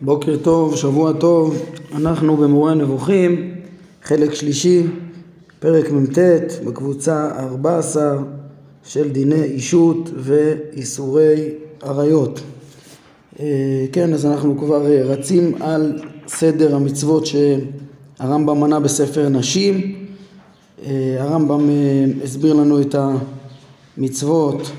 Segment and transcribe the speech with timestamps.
[0.00, 1.62] בוקר טוב, שבוע טוב,
[1.94, 3.54] אנחנו במורה נבוכים,
[4.02, 4.82] חלק שלישי,
[5.58, 6.18] פרק מ"ט,
[6.64, 8.22] בקבוצה 14
[8.84, 11.50] של דיני אישות ואיסורי
[11.82, 12.40] עריות.
[13.40, 13.46] אה,
[13.92, 19.94] כן, אז אנחנו כבר אה, רצים על סדר המצוות שהרמב"ם מנה בספר נשים.
[20.86, 21.70] אה, הרמב"ם
[22.24, 22.94] הסביר לנו את
[23.98, 24.70] המצוות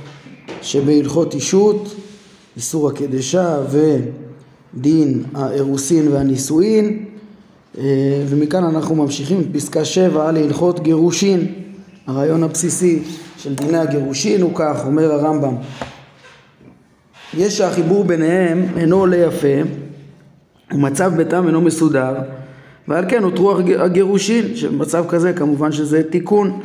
[0.61, 1.95] שבהלכות אישות,
[2.57, 3.97] איסור הקדשה ו...
[4.77, 7.05] דין האירוסין והנישואין
[7.77, 7.83] אה,
[8.29, 9.51] ומכאן אנחנו ממשיכים.
[9.51, 11.47] בפסקה 7 להלכות גירושין.
[12.07, 12.99] הרעיון הבסיסי
[13.37, 15.55] של דיני הגירושין הוא כך אומר הרמב"ם.
[17.37, 19.69] יש שהחיבור ביניהם אינו עולה יפה
[20.71, 22.15] ומצב ביתם אינו מסודר
[22.87, 24.55] ועל כן הותרו הגירושין.
[24.55, 26.59] שבמצב כזה כמובן שזה תיקון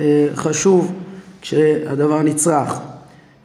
[0.00, 0.92] אה, חשוב
[1.40, 2.80] כשהדבר נצרך.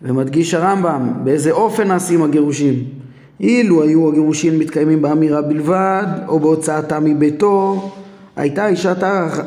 [0.01, 2.83] ומדגיש הרמב"ם באיזה אופן נעשים הגירושים
[3.39, 7.91] אילו היו הגירושין מתקיימים באמירה בלבד, או בהוצאתה מביתו,
[8.35, 8.93] הייתה אישה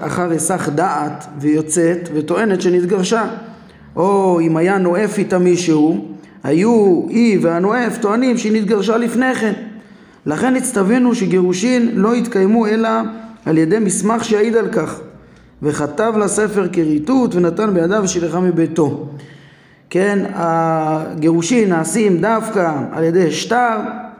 [0.00, 3.24] אחר היסח דעת ויוצאת וטוענת שנתגרשה.
[3.96, 6.04] או אם היה נואף איתה מישהו,
[6.44, 9.52] היו היא והנואף טוענים שהיא נתגרשה לפני כן.
[10.26, 12.88] לכן הצטווינו שגירושין לא יתקיימו אלא
[13.44, 15.00] על ידי מסמך שיעיד על כך.
[15.62, 19.08] וכתב לה ספר כריתות ונתן בידיו ושילחה מביתו.
[19.90, 23.76] כן, הגירושין נעשים דווקא על ידי שטר,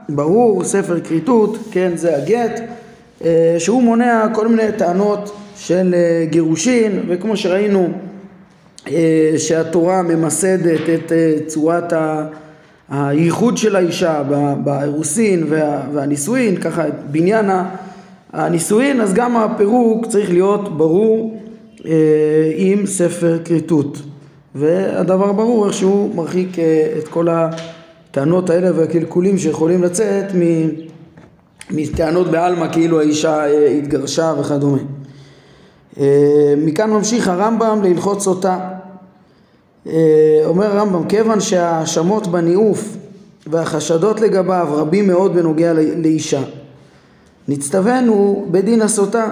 [0.09, 2.61] ברור, ספר כריתות, כן, זה הגט,
[3.23, 7.89] אה, שהוא מונע כל מיני טענות של אה, גירושין, וכמו שראינו
[8.87, 11.11] אה, שהתורה ממסדת את
[11.47, 11.93] צורת
[12.89, 14.23] הייחוד של האישה
[14.63, 15.45] באירוסין
[15.93, 17.45] והנישואין, ככה בניין
[18.33, 21.41] הנישואין, אז גם הפירוק צריך להיות ברור
[22.57, 24.10] עם ספר כריתות.
[24.55, 30.25] והדבר ברור איך שהוא מרחיק אה, את כל הטענות האלה והקלקולים שיכולים לצאת
[31.71, 34.77] מטענות בעלמא כאילו האישה אה, התגרשה וכדומה.
[35.99, 38.69] אה, מכאן ממשיך הרמב"ם להלכות סוטה.
[40.45, 42.97] אומר הרמב"ם, כיוון שההאשמות בניאוף
[43.47, 46.41] והחשדות לגביו רבים מאוד בנוגע לאישה,
[47.47, 49.29] נצטווינו בדין הסוטה,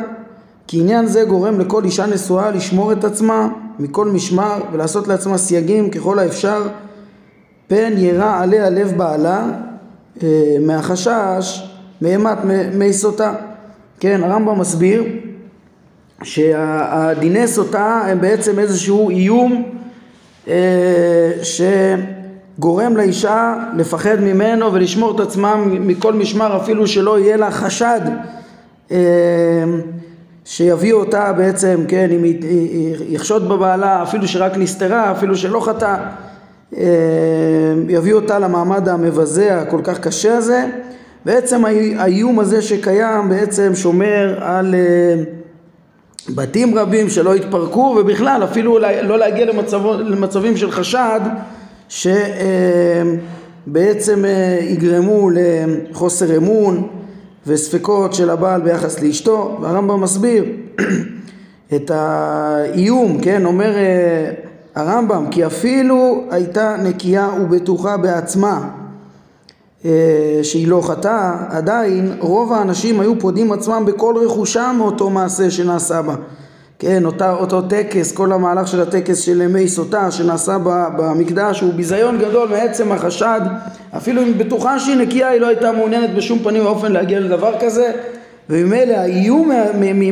[0.72, 3.48] כי עניין זה גורם לכל אישה נשואה לשמור את עצמה
[3.80, 6.68] מכל משמר ולעשות לעצמה סייגים ככל האפשר
[7.68, 9.46] פן ירע עליה לב בעלה
[10.24, 11.64] אה, מהחשש
[12.02, 12.38] מאימת
[12.74, 13.34] מי סוטה.
[14.00, 15.04] כן, הרמב"ם מסביר
[16.24, 19.64] שהדיני סוטה הם בעצם איזשהו איום
[20.48, 21.32] אה,
[22.58, 28.02] שגורם לאישה לפחד ממנו ולשמור את עצמה מכל משמר אפילו שלא יהיה לה חשד
[28.92, 28.98] אה,
[30.50, 32.26] שיביאו אותה בעצם, כן, אם
[33.10, 35.96] יחשוד בבעלה, אפילו שרק נסתרה, אפילו שלא חטא,
[36.78, 36.84] אה,
[37.90, 40.68] יביאו אותה למעמד המבזה הכל כך קשה הזה.
[41.26, 41.66] בעצם
[41.98, 45.16] האיום הזה שקיים בעצם שומר על אה,
[46.36, 51.20] בתים רבים שלא יתפרקו ובכלל אפילו לא להגיע למצב, למצבים של חשד
[51.90, 53.16] שבעצם
[54.26, 56.99] אה, יגרמו לחוסר אמון
[57.48, 60.46] וספקות של הבעל ביחס לאשתו, והרמב"ם מסביר
[61.76, 64.32] את האיום, כן, אומר אה,
[64.76, 68.70] הרמב"ם, כי אפילו הייתה נקייה ובטוחה בעצמה
[69.86, 76.02] אה, שהיא לא חטאה, עדיין רוב האנשים היו פודים עצמם בכל רכושם מאותו מעשה שנעשה
[76.02, 76.16] בה.
[76.82, 80.58] כן, אותה, אותו טקס, כל המהלך של הטקס של ימי סוטה שנעשה
[80.98, 83.42] במקדש הוא ביזיון גדול מעצם החשד
[83.98, 87.92] אפילו אם בטוחה שהיא נקייה היא לא הייתה מעוניינת בשום פנים ואופן להגיע לדבר כזה
[88.50, 89.52] וממילא האיום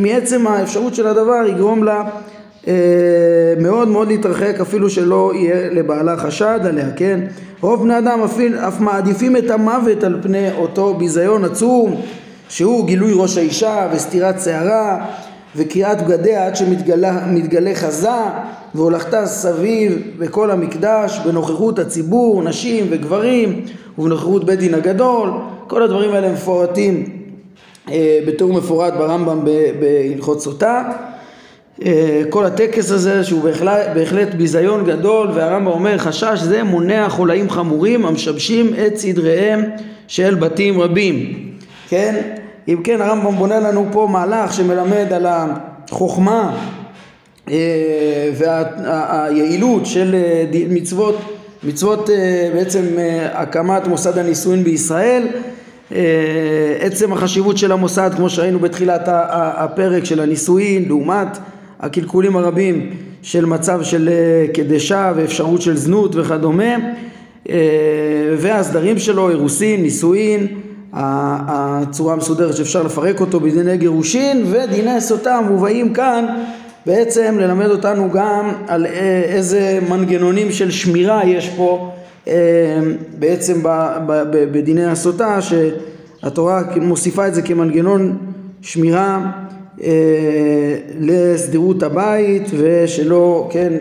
[0.01, 2.03] מעצם האפשרות של הדבר יגרום לה
[2.67, 2.73] אה,
[3.61, 7.19] מאוד מאוד להתרחק אפילו שלא יהיה לבעלה חשד עליה, כן?
[7.61, 12.01] רוב בני אדם אפילו, אף מעדיפים את המוות על פני אותו ביזיון עצום
[12.49, 15.05] שהוא גילוי ראש האישה וסתירת שערה
[15.55, 18.09] וקריעת בגדיה עד שמתגלה חזה
[18.75, 23.65] והולכתה סביב בכל המקדש בנוכחות הציבור, נשים וגברים
[23.97, 25.29] ובנוכחות בית דין הגדול.
[25.67, 27.09] כל הדברים האלה מפורטים
[27.91, 29.45] אה, בתיאור מפורט ברמב"ם
[29.79, 30.91] בהלכות סוטה.
[31.85, 37.49] אה, כל הטקס הזה שהוא בהחלט, בהחלט ביזיון גדול והרמב"ם אומר חשש זה מונע חולאים
[37.49, 39.63] חמורים המשבשים את סדריהם
[40.07, 41.33] של בתים רבים.
[41.89, 42.36] כן
[42.67, 46.57] אם כן הרמב"ם בונה לנו פה מהלך שמלמד על החוכמה
[47.49, 51.15] אה, והיעילות של אה, מצוות,
[51.63, 52.85] מצוות אה, בעצם
[53.33, 55.27] הקמת מוסד הנישואין בישראל.
[56.79, 61.37] עצם החשיבות של המוסד כמו שראינו בתחילת הפרק של הנישואין לעומת
[61.79, 62.89] הקלקולים הרבים
[63.21, 64.09] של מצב של
[64.53, 66.75] קדשה ואפשרות של זנות וכדומה.
[68.37, 70.47] והסדרים שלו אירוסין, נישואין
[70.93, 76.25] הצורה המסודרת שאפשר לפרק אותו בדיני גירושין ודיני סוטה מובאים כאן
[76.85, 78.85] בעצם ללמד אותנו גם על
[79.25, 81.91] איזה מנגנונים של שמירה יש פה
[83.19, 83.59] בעצם
[84.31, 88.17] בדיני הסוטה שהתורה מוסיפה את זה כמנגנון
[88.61, 89.31] שמירה
[90.99, 93.73] לסדירות הבית ושלא, כן,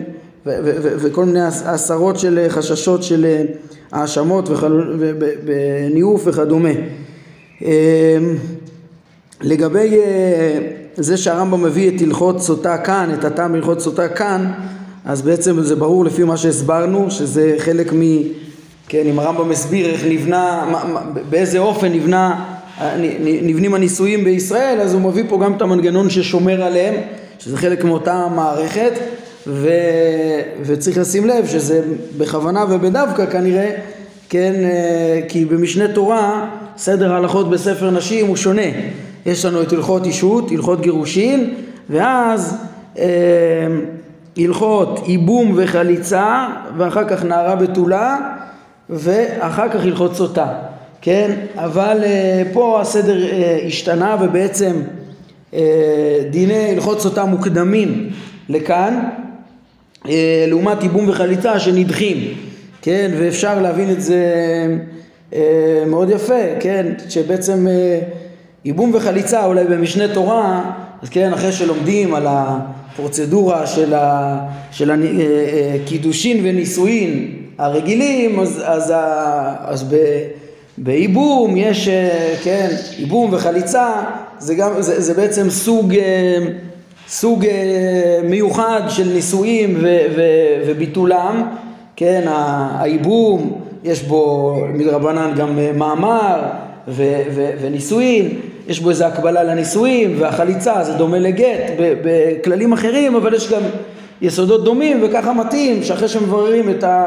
[0.81, 3.25] וכל מיני עשרות של חששות של
[3.91, 4.49] האשמות
[5.45, 6.69] וניאוף וכדומה.
[9.41, 9.99] לגבי
[10.95, 14.51] זה שהרמב"ם מביא את הלכות סוטה כאן, את הטעם הלכות סוטה כאן,
[15.05, 18.01] אז בעצם זה ברור לפי מה שהסברנו, שזה חלק מ...
[18.87, 20.65] כן, אם הרמב"ם הסביר איך נבנה,
[21.29, 22.45] באיזה אופן נבנה,
[23.21, 26.95] נבנים הנישואים בישראל, אז הוא מביא פה גם את המנגנון ששומר עליהם,
[27.39, 28.91] שזה חלק מאותה מערכת,
[29.47, 29.69] ו...
[30.65, 31.81] וצריך לשים לב שזה
[32.17, 33.71] בכוונה ובדווקא כנראה,
[34.29, 38.61] כן, אה, כי במשנה תורה סדר ההלכות בספר נשים הוא שונה.
[39.25, 41.53] יש לנו את הלכות אישות, הלכות גירושין,
[41.89, 42.57] ואז
[42.97, 43.05] אה,
[44.37, 46.47] הלכות ייבום וחליצה,
[46.77, 48.17] ואחר כך נערה בתולה,
[48.89, 50.47] ואחר כך הלכות סוטה,
[51.01, 51.31] כן?
[51.55, 54.73] אבל אה, פה הסדר אה, השתנה ובעצם
[55.53, 58.09] אה, דיני הלכות סוטה מוקדמים
[58.49, 58.99] לכאן,
[60.47, 62.17] לעומת ייבום וחליצה שנדחים,
[62.81, 63.11] כן?
[63.19, 64.23] ואפשר להבין את זה
[65.33, 66.85] אה, מאוד יפה, כן?
[67.09, 67.99] שבעצם אה,
[68.65, 70.71] ייבום וחליצה אולי במשנה תורה,
[71.01, 74.39] אז כן, אחרי שלומדים על הפרוצדורה של, ה,
[74.71, 74.91] של
[75.75, 78.93] הקידושין ונישואין הרגילים, אז, אז,
[79.59, 79.95] אז ב,
[80.77, 81.89] בייבום יש,
[82.43, 82.67] כן,
[82.97, 83.91] ייבום וחליצה,
[84.39, 85.93] זה, גם, זה, זה בעצם סוג,
[87.09, 87.45] סוג
[88.23, 90.21] מיוחד של נישואים ו, ו,
[90.67, 91.43] וביטולם,
[91.95, 92.25] כן,
[92.79, 96.41] הייבום, יש בו מלרבנן גם מאמר
[96.87, 98.29] ו, ו, ונישואין,
[98.67, 103.61] יש בו איזו הקבלה לנישואים, והחליצה זה דומה לגט בכללים אחרים, אבל יש גם
[104.21, 107.05] יסודות דומים, וככה מתאים שאחרי שמבררים את, ה,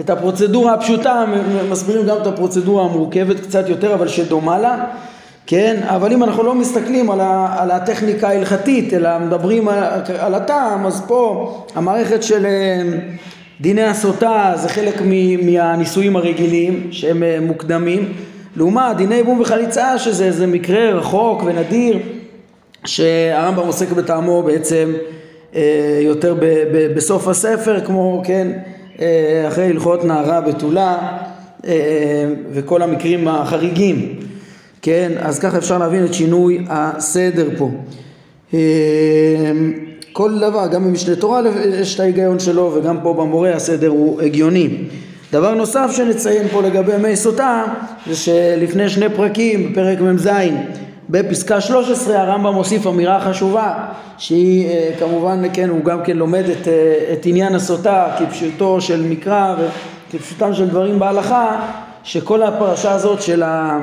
[0.00, 1.24] את הפרוצדורה הפשוטה,
[1.70, 4.84] מסבירים גם את הפרוצדורה המורכבת קצת יותר, אבל שדומה לה,
[5.46, 5.80] כן?
[5.84, 9.82] אבל אם אנחנו לא מסתכלים על, ה, על הטכניקה ההלכתית, אלא מדברים על,
[10.18, 12.82] על הטעם, אז פה המערכת של אה,
[13.60, 15.02] דיני הסוטה זה חלק
[15.42, 18.12] מהנישואים הרגילים שהם אה, מוקדמים
[18.56, 21.98] לעומת דיני בום וחליצה שזה איזה מקרה רחוק ונדיר
[22.84, 24.92] שהרמב"ם עוסק בטעמו בעצם
[25.54, 28.48] אה, יותר ב, ב, בסוף הספר כמו כן
[29.48, 31.18] אחרי הלכות נערה בתולה
[32.52, 34.25] וכל המקרים החריגים
[34.86, 37.70] כן אז ככה אפשר להבין את שינוי הסדר פה.
[38.54, 38.58] אה,
[40.12, 41.40] כל דבר גם במשנה תורה
[41.80, 44.68] יש את ההיגיון שלו וגם פה במורה הסדר הוא הגיוני.
[45.32, 47.64] דבר נוסף שנציין פה לגבי מי סוטה
[48.06, 50.28] זה שלפני שני פרקים בפרק מ"ז
[51.10, 53.74] בפסקה 13 הרמב"ם מוסיף אמירה חשובה
[54.18, 59.02] שהיא אה, כמובן כן הוא גם כן לומד את, אה, את עניין הסוטה כפשוטו של
[59.02, 59.54] מקרא
[60.10, 61.66] וכפשוטם של דברים בהלכה
[62.04, 63.78] שכל הפרשה הזאת של, ה,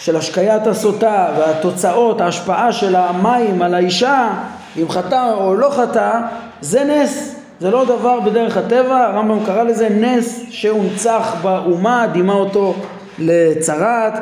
[0.00, 4.30] של השקיית הסוטה והתוצאות ההשפעה של המים על האישה
[4.76, 6.20] אם חטא או לא חטא
[6.60, 7.36] זה נס.
[7.60, 12.74] זה לא דבר בדרך הטבע, הרמב"ם קרא לזה נס שהונצח באומה, דימה אותו
[13.18, 14.12] לצרת,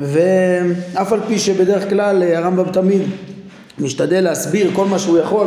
[0.00, 3.02] ואף על פי שבדרך כלל הרמב"ם תמיד
[3.78, 5.46] משתדל להסביר כל מה שהוא יכול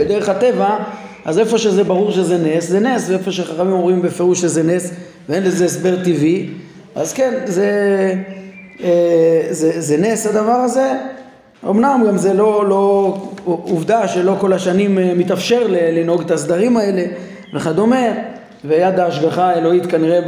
[0.00, 0.76] בדרך הטבע,
[1.24, 4.90] אז איפה שזה ברור שזה נס, זה נס, ואיפה שחכמים אומרים בפירוש שזה נס
[5.28, 6.50] ואין לזה הסבר טבעי,
[6.94, 8.41] אז כן, זה, אה,
[9.50, 10.92] זה, זה נס הדבר הזה,
[11.70, 17.02] אמנם גם זה לא, לא עובדה שלא כל השנים אה, מתאפשר לנהוג את הסדרים האלה
[17.54, 18.06] וכדומה
[18.64, 20.20] ויד ההשגחה האלוהית כנראה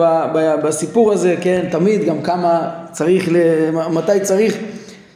[0.62, 3.28] בסיפור הזה, כן, תמיד גם כמה צריך,
[3.92, 4.56] מתי צריך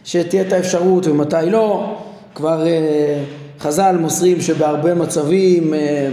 [0.04, 1.96] שתהיה את האפשרות ומתי לא,
[2.34, 3.22] כבר אה,
[3.60, 6.08] חז"ל מוסרים שבהרבה מצבים אה,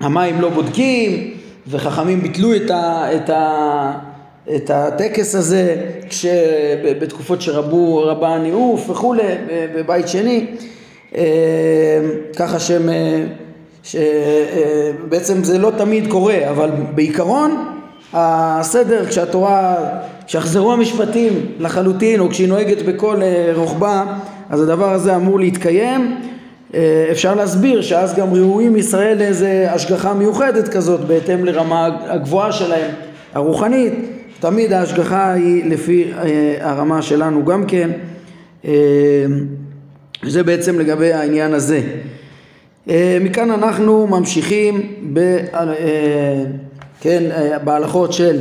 [0.00, 1.34] המים לא בודקים
[1.66, 3.06] וחכמים ביטלו את ה...
[3.14, 4.13] את ה
[4.56, 5.76] את הטקס הזה
[7.00, 9.22] בתקופות שרבו רבה הניאוף וכולי
[9.76, 10.46] בבית שני.
[11.16, 12.00] אה,
[12.36, 12.88] ככה שהם
[13.82, 17.68] שבעצם אה, זה לא תמיד קורה אבל בעיקרון
[18.12, 19.76] הסדר כשהתורה
[20.26, 24.04] כשיחזרו המשפטים לחלוטין או כשהיא נוהגת בכל אה, רוחבה
[24.50, 26.20] אז הדבר הזה אמור להתקיים.
[27.10, 32.90] אפשר להסביר שאז גם ראויים ישראל לאיזה השגחה מיוחדת כזאת בהתאם לרמה הגבוהה שלהם
[33.34, 34.13] הרוחנית
[34.44, 37.90] תמיד ההשגחה היא לפי אה, הרמה שלנו גם כן,
[38.64, 38.72] אה,
[40.22, 41.80] זה בעצם לגבי העניין הזה.
[42.88, 45.36] אה, מכאן אנחנו ממשיכים ב,
[47.00, 47.22] כן,
[47.64, 48.38] בהלכות של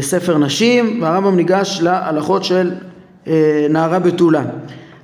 [0.00, 2.70] ספר נשים, והרמב"ם ניגש להלכות של
[3.70, 4.42] נערה בתולה.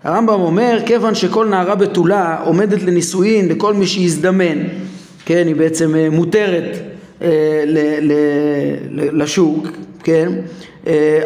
[0.05, 4.59] הרמב"ם אומר, כיוון שכל נערה בתולה עומדת לנישואין לכל מי שיזדמן,
[5.25, 6.77] כן, היא בעצם מותרת
[8.93, 9.67] לשוק,
[10.05, 10.33] כן,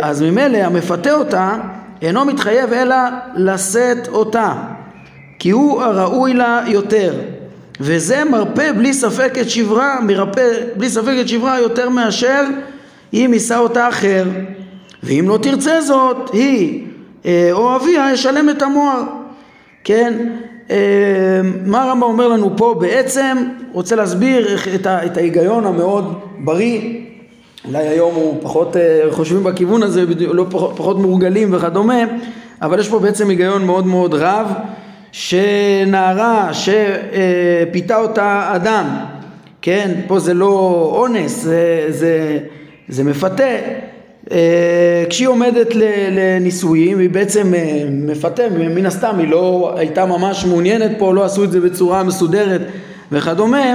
[0.01, 1.57] אז ממילא המפתה אותה
[2.03, 2.97] אינו מתחייב אלא
[3.37, 4.53] לשאת אותה,
[5.39, 7.15] כי הוא הראוי לה יותר.
[7.81, 12.45] וזה מרפא בלי ספק את שברה, מרפא בלי ספק את שברה יותר מאשר
[13.15, 14.25] אם יישא אותה אחר.
[15.03, 16.87] ואם לא תרצה זאת, היא
[17.27, 19.03] אה, או אביה ישלם את המוהר.
[19.85, 20.29] כן?
[20.71, 20.77] אה,
[21.67, 23.37] מה הרמב"ם אומר לנו פה בעצם?
[23.73, 27.01] רוצה להסביר את ההיגיון המאוד בריא
[27.69, 31.99] אולי היום הוא פחות אה, חושבים בכיוון הזה, לא פחות, פחות מורגלים וכדומה,
[32.63, 34.53] אבל יש פה בעצם היגיון מאוד מאוד רב,
[35.13, 38.87] שנערה שפיתה אותה אדם,
[39.63, 42.39] כן, פה זה לא אונס, זה, זה,
[42.89, 43.57] זה מפתה,
[44.33, 45.75] אה, כשהיא עומדת
[46.11, 48.43] לנישואים היא בעצם אה, מפתה,
[48.75, 52.61] מן הסתם היא לא הייתה ממש מעוניינת פה, לא עשו את זה בצורה מסודרת
[53.13, 53.75] וכדומה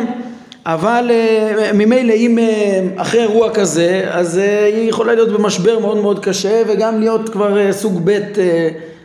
[0.65, 5.97] אבל אה, ממילא אם אה, אחרי אירוע כזה אז אה, היא יכולה להיות במשבר מאוד
[5.97, 8.19] מאוד קשה וגם להיות כבר סוג ב'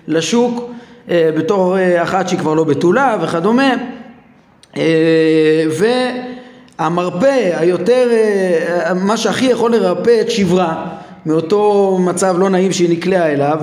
[0.09, 0.71] לשוק
[1.09, 3.75] בתור אחת שהיא כבר לא בתולה וכדומה.
[6.79, 8.09] והמרפא היותר,
[8.95, 10.87] מה שהכי יכול לרפא את שברה
[11.27, 13.59] מאותו מצב לא נעים שהיא נקלעה אליו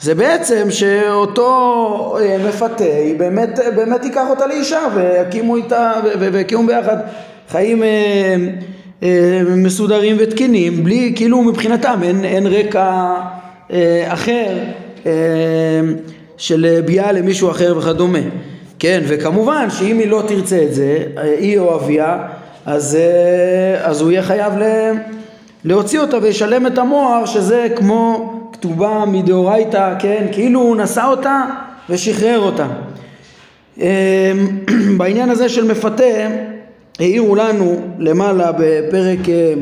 [0.00, 2.16] זה בעצם שאותו
[2.48, 6.96] מפתה, היא באמת, באמת ייקח אותה לאישה ויקימו איתה ויקימו ביחד
[7.50, 8.36] חיים אה,
[9.02, 13.14] אה, מסודרים ותקינים, בלי, כאילו מבחינתם אין, אין רקע
[13.72, 14.58] אה, אחר
[15.06, 15.12] אה,
[16.36, 18.18] של ביאה למישהו אחר וכדומה.
[18.78, 22.18] כן, וכמובן שאם היא לא תרצה את זה, אה, היא או אביה,
[22.66, 24.92] אז, אה, אז הוא יהיה חייב ל,
[25.64, 31.44] להוציא אותה וישלם את המוהר, שזה כמו כתובה מדאורייתא, כן, כאילו הוא נשא אותה
[31.90, 32.66] ושחרר אותה.
[33.80, 34.32] אה,
[34.98, 36.28] בעניין הזה של מפתה
[37.00, 39.54] העירו לנו למעלה בפרק אה,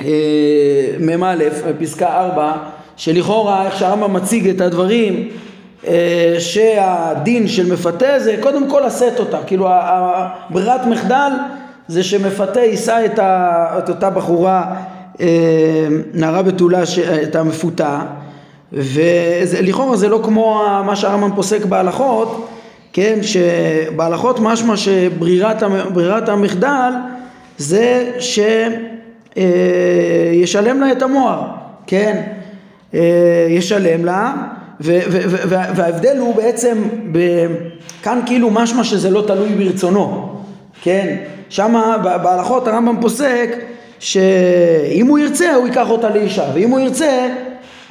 [0.00, 1.34] אה, מ"א,
[1.80, 2.52] פסקה 4,
[2.96, 5.28] שלכאורה איך שהרמב"ם מציג את הדברים
[5.86, 9.68] אה, שהדין של מפתה זה קודם כל לשאת אותה, כאילו
[10.50, 11.30] ברירת מחדל
[11.88, 13.18] זה שמפתה יישא את,
[13.78, 14.74] את אותה בחורה
[16.14, 18.00] נערה בתולה שהייתה מפותה
[18.72, 22.48] ולכאורה זה לא כמו מה שהרמב"ם פוסק בהלכות
[22.92, 26.92] כן, שבהלכות משמע שברירת המחדל
[27.58, 28.12] זה
[29.36, 31.42] שישלם לה את המוהר,
[31.86, 32.22] כן,
[32.94, 34.34] אה, ישלם לה
[35.50, 36.78] וההבדל הוא בעצם,
[38.02, 40.36] כאן כאילו משמע שזה לא תלוי ברצונו,
[40.82, 41.16] כן,
[41.48, 43.56] שם בהלכות הרמב"ם פוסק
[43.98, 47.28] שאם הוא ירצה הוא ייקח אותה לאישה ואם הוא ירצה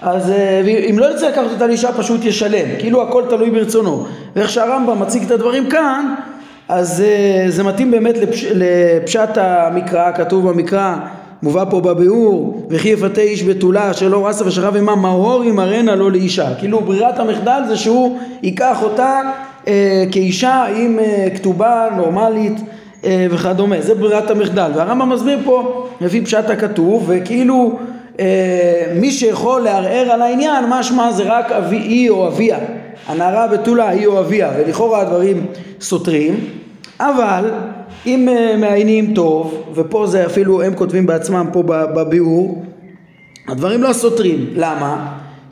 [0.02, 4.06] אז אה, אם לא ירצה לקחת אותה לאישה פשוט ישלם, כאילו הכל תלוי ברצונו.
[4.36, 6.16] ואיך שהרמב"ם מציג את הדברים כאן,
[6.70, 10.96] אז אה, זה מתאים באמת לפש, לפשט המקרא, כתוב במקרא,
[11.44, 16.56] מובא פה בביאור, וכי יפתה איש בתולה שלא רסה ושכב עמה מאור ימרנה לו לאישה.
[16.60, 19.22] כאילו ברירת המחדל זה שהוא ייקח אותה
[19.68, 22.62] אה, כאישה עם אה, כתובה נורמלית
[23.06, 23.82] אה, וכדומה.
[23.82, 24.72] זה ברירת המחדל.
[24.76, 27.80] והרמב"ם מסביר פה לפי פשט הכתוב, וכאילו
[28.96, 32.58] מי שיכול לערער על העניין משמע זה רק אבי, היא או אביה.
[33.08, 35.46] הנערה בתולה היא או אביה ולכאורה הדברים
[35.82, 36.40] סותרים.
[37.00, 37.52] אבל
[38.06, 42.66] אם אה, מעיינים טוב ופה זה אפילו הם כותבים בעצמם פה בביאור
[43.48, 44.46] הדברים לא סותרים.
[44.56, 45.08] למה?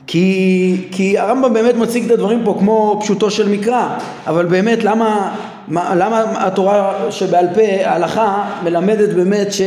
[0.06, 3.98] כי, כי הרמב"ם באמת מציג את הדברים פה כמו פשוטו של מקרא.
[4.26, 5.34] אבל באמת למה,
[5.68, 9.60] מה, למה התורה שבעל פה ההלכה מלמדת באמת ש,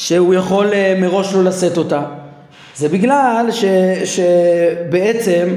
[0.00, 2.02] שהוא יכול אה, מראש לא לשאת אותה.
[2.76, 3.64] זה בגלל ש,
[4.04, 5.48] שבעצם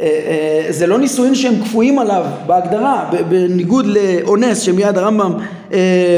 [0.00, 3.10] אה, אה, זה לא נישואין שהם כפויים עליו בהגדרה.
[3.28, 5.32] בניגוד לאונס שמיד הרמב"ם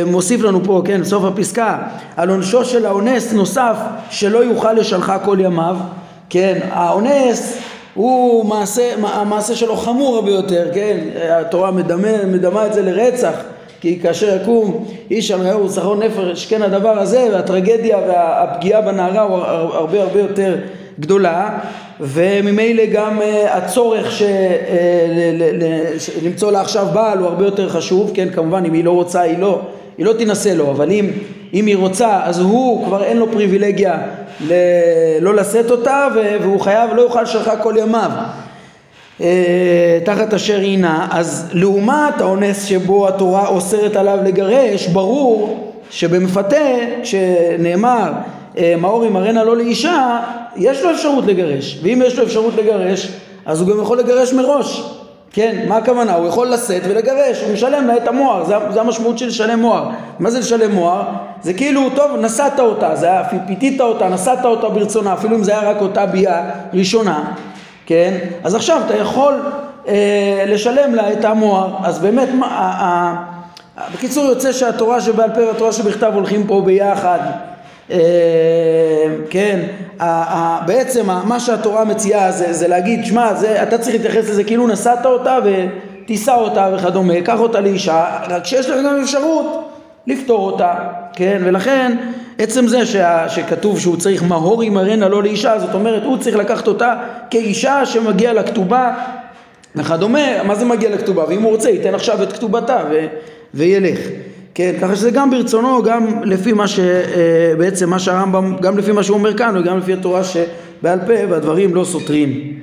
[0.06, 1.78] מוסיף לנו פה כן סוף הפסקה
[2.16, 3.76] על עונשו של האונס נוסף
[4.10, 5.76] שלא יוכל לשלחה כל ימיו
[6.30, 7.58] כן האונס
[7.94, 10.98] הוא מעשה, המעשה שלו חמור הרבה יותר כן
[11.30, 13.34] התורה מדמה, מדמה את זה לרצח
[13.80, 19.36] כי כאשר יקום איש על רעהו שכר נפש כן הדבר הזה והטרגדיה והפגיעה בנערה הוא
[19.74, 20.56] הרבה הרבה יותר
[21.00, 21.58] גדולה
[22.00, 25.82] וממילא גם uh, הצורך ש, ל, ל,
[26.22, 29.38] למצוא לה עכשיו בעל הוא הרבה יותר חשוב כן כמובן אם היא לא רוצה היא
[29.38, 29.60] לא
[29.98, 31.10] היא לא תינשא לו אבל אם,
[31.54, 33.98] אם היא רוצה אז הוא כבר אין לו פריבילגיה
[34.40, 34.52] ל,
[35.20, 36.08] לא לשאת אותה
[36.42, 38.10] והוא חייב לא יוכל לשלחה כל ימיו.
[38.14, 38.47] אה,
[40.04, 46.56] תחת אשר הינה, אז לעומת האונס שבו התורה אוסרת עליו לגרש, ברור שבמפתה,
[47.02, 48.12] שנאמר
[48.78, 50.20] מאור ימרנה לא לאישה,
[50.56, 53.08] יש לו אפשרות לגרש, ואם יש לו אפשרות לגרש,
[53.46, 54.94] אז הוא גם יכול לגרש מראש.
[55.32, 56.14] כן, מה הכוונה?
[56.14, 59.88] הוא יכול לשאת ולגרש, הוא משלם לה את המוהר, זה, זה המשמעות של לשלם מוהר.
[60.18, 61.02] מה זה לשלם מוהר?
[61.42, 65.58] זה כאילו, טוב, נשאת אותה, זה היה, פיתית אותה, נשאת אותה ברצונה, אפילו אם זה
[65.58, 67.32] היה רק אותה ביאה ראשונה,
[67.88, 68.18] כן?
[68.44, 69.34] אז עכשיו אתה יכול
[69.88, 73.14] אה, לשלם לה את המוהר, אז באמת, מה, אה,
[73.78, 77.18] אה, בקיצור יוצא שהתורה שבעל פה והתורה שבכתב הולכים פה ביחד.
[77.90, 77.98] אה,
[79.30, 79.60] כן,
[80.66, 83.30] בעצם מה שהתורה מציעה זה, זה להגיד, שמע,
[83.62, 88.70] אתה צריך להתייחס לזה כאילו נשאת אותה ותישא אותה וכדומה, קח אותה לאישה, רק שיש
[88.70, 89.67] לך גם אפשרות
[90.08, 90.74] לפתור אותה,
[91.12, 91.96] כן, ולכן
[92.38, 96.68] עצם זה שה, שכתוב שהוא צריך מהור ימרנה לא לאישה, זאת אומרת הוא צריך לקחת
[96.68, 96.94] אותה
[97.30, 98.94] כאישה שמגיע לכתובה
[99.76, 101.24] וכדומה, מה זה מגיע לכתובה?
[101.28, 103.06] ואם הוא רוצה ייתן עכשיו את כתובתה ו,
[103.54, 103.98] וילך.
[104.54, 109.02] כן, ככה שזה גם ברצונו, גם לפי מה שבעצם אה, מה שהרמב"ם, גם לפי מה
[109.02, 112.57] שהוא אומר כאן וגם לפי התורה שבעל פה והדברים לא סותרים.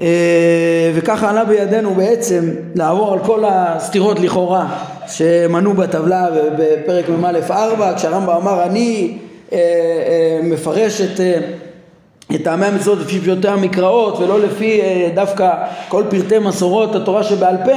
[0.00, 4.66] אה, וככה עלה בידינו בעצם לעבור על כל הסתירות לכאורה
[5.06, 6.28] שמנו בטבלה
[6.58, 9.18] בפרק מ"א 4 כשהרמב"ם אמר אני
[9.52, 11.20] אה, מפרש את
[12.44, 14.80] טעמי המצוות לפי פשוטי המקראות ולא לפי
[15.14, 15.50] דווקא
[15.88, 17.72] כל פרטי מסורות התורה שבעל פה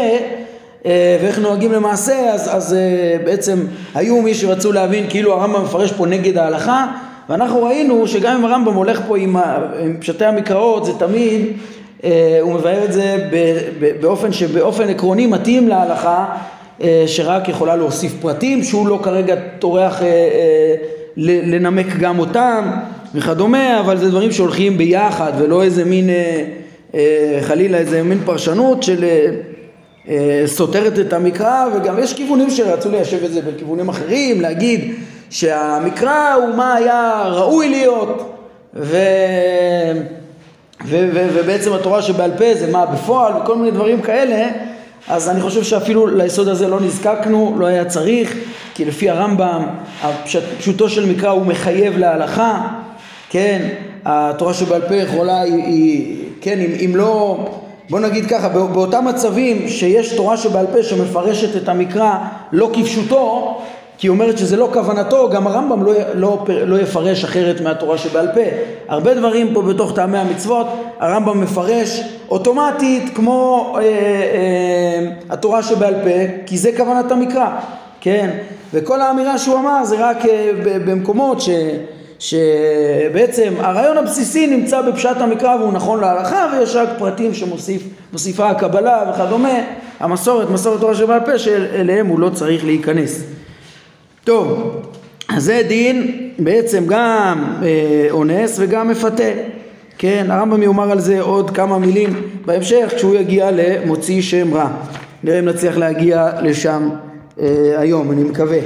[0.85, 3.59] אה, ואיך נוהגים למעשה, אז, אז אה, בעצם
[3.95, 6.87] היו מי שרצו להבין כאילו הרמב"ם מפרש פה נגד ההלכה,
[7.29, 9.35] ואנחנו ראינו שגם אם הרמב"ם הולך פה עם,
[9.83, 11.51] עם פשטי המקראות, זה תמיד, אה,
[12.41, 13.29] הוא מבאר את זה
[14.01, 16.25] באופן שבאופן עקרוני מתאים להלכה,
[17.05, 20.01] שרק יכולה להוסיף פרטים, שהוא לא כרגע טורח
[21.17, 22.71] לנמק גם אותם
[23.15, 26.09] וכדומה, אבל זה דברים שהולכים ביחד ולא איזה מין,
[27.41, 29.05] חלילה איזה מין פרשנות של
[30.07, 34.93] אה, סותרת את המקרא וגם יש כיוונים שרצו ליישב את זה בכיוונים אחרים, להגיד
[35.29, 38.35] שהמקרא הוא מה היה ראוי להיות
[38.75, 38.97] ו...
[40.87, 44.47] ובעצם התורה שבעל פה זה מה בפועל וכל מיני דברים כאלה
[45.07, 48.35] אז אני חושב שאפילו ליסוד הזה לא נזקקנו, לא היה צריך
[48.73, 49.63] כי לפי הרמב"ם
[50.59, 52.67] פשוטו של מקרא הוא מחייב להלכה
[53.29, 53.67] כן,
[54.05, 57.37] התורה שבעל פה יכולה היא, היא כן, אם, אם לא
[57.89, 62.17] בוא נגיד ככה, באותם מצבים שיש תורה שבעל פה שמפרשת את המקרא
[62.51, 63.57] לא כפשוטו,
[64.01, 68.27] כי היא אומרת שזה לא כוונתו, גם הרמב"ם לא, לא, לא יפרש אחרת מהתורה שבעל
[68.33, 68.41] פה.
[68.87, 70.67] הרבה דברים פה בתוך טעמי המצוות,
[70.99, 77.49] הרמב"ם מפרש אוטומטית כמו אה, אה, התורה שבעל פה, כי זה כוונת המקרא,
[78.01, 78.29] כן?
[78.73, 80.51] וכל האמירה שהוא אמר זה רק אה,
[80.85, 81.49] במקומות ש...
[82.19, 89.59] שבעצם הרעיון הבסיסי נמצא בפשט המקרא והוא נכון להלכה ויש רק פרטים שמוסיפה הקבלה וכדומה,
[89.99, 93.40] המסורת, מסורת תורה שבעל פה שאליהם הוא לא צריך להיכנס.
[94.23, 94.75] טוב,
[95.29, 99.31] אז זה דין בעצם גם אה, אונס וגם מפתה.
[99.97, 102.13] כן, הרמב"ם יאמר על זה עוד כמה מילים
[102.45, 104.69] בהמשך כשהוא יגיע למוציא שם רע.
[105.23, 106.89] נראה אם נצליח להגיע לשם
[107.39, 108.59] אה, היום, אני מקווה.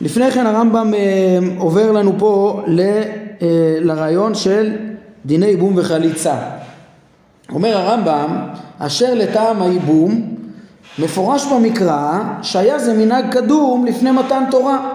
[0.00, 4.72] לפני כן הרמב"ם אה, עובר לנו פה ל, אה, לרעיון של
[5.26, 6.34] דיני ייבום וחליצה.
[7.52, 8.38] אומר הרמב"ם,
[8.78, 10.39] אשר לטעם הייבום
[11.00, 14.90] מפורש במקרא שהיה זה מנהג קדום לפני מתן תורה,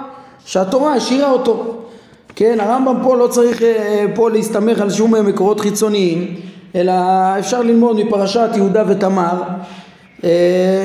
[0.46, 1.76] שהתורה השאירה אותו.
[2.36, 6.36] כן, הרמב"ם פה לא צריך אה, פה להסתמך על שום מקורות חיצוניים,
[6.76, 6.94] אלא
[7.40, 9.42] אפשר ללמוד מפרשת יהודה ותמר,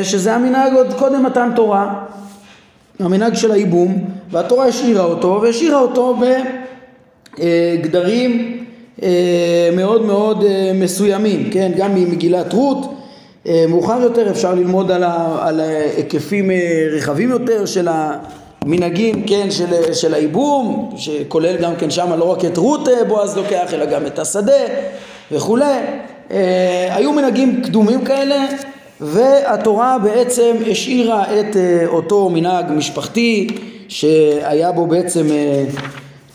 [0.02, 1.94] שזה המנהג עוד קודם מתן תורה.
[3.00, 6.16] המנהג של הייבום, והתורה השאירה אותו, והשאירה אותו
[7.38, 8.56] בגדרים
[9.02, 12.99] אה, מאוד מאוד אה, מסוימים, כן, גם ממגילת רות, אה,
[13.68, 16.50] מאוחר יותר אפשר ללמוד על, ה, על היקפים
[16.92, 22.56] רחבים יותר של המנהגים, כן, של, של הייבום, שכולל גם כן שם לא רק את
[22.56, 24.62] רות בועז לוקח, אלא גם את השדה
[25.32, 25.74] וכולי.
[26.90, 28.46] היו מנהגים קדומים כאלה
[29.00, 33.48] והתורה בעצם השאירה את אה, אותו מנהג משפחתי
[33.88, 35.64] שהיה בו בעצם אה,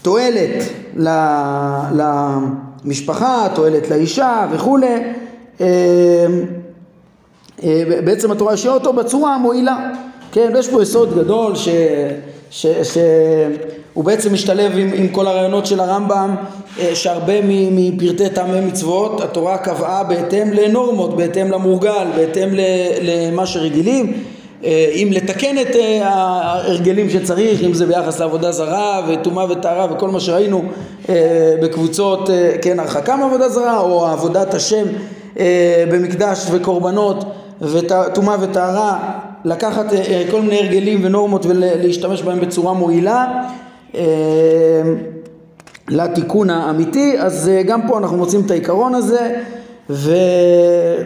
[0.01, 0.63] תועלת
[2.85, 5.03] למשפחה, תועלת לאישה וכולי
[5.61, 6.25] אה,
[8.05, 9.91] בעצם התורה השאירה אותו בצורה המועילה.
[10.31, 11.69] כן, יש פה יסוד גדול ש...
[12.49, 12.67] ש...
[12.67, 12.97] ש...
[13.95, 16.35] הוא בעצם משתלב עם, עם כל הרעיונות של הרמב"ם
[16.79, 22.49] אה, שהרבה מפרטי טעמי מצוות התורה קבעה בהתאם לנורמות, בהתאם למורגל, בהתאם
[23.01, 24.13] למה שרגילים
[24.63, 30.09] אה, אם לתקן את אה, ההרגלים שצריך, אם זה ביחס לעבודה זרה וטומאה וטהרה וכל
[30.09, 30.63] מה שראינו
[31.61, 32.29] בקבוצות,
[32.61, 34.85] כן, הרחקה מעבודה זרה או עבודת השם
[35.91, 37.25] במקדש וקורבנות
[37.61, 39.85] וטומאה וטהרה, לקחת
[40.31, 43.43] כל מיני הרגלים ונורמות ולהשתמש בהם בצורה מועילה
[43.93, 43.99] אמ,
[45.89, 49.41] לתיקון האמיתי, אז אה, גם פה אנחנו מוצאים את העיקרון הזה
[49.89, 50.15] ו,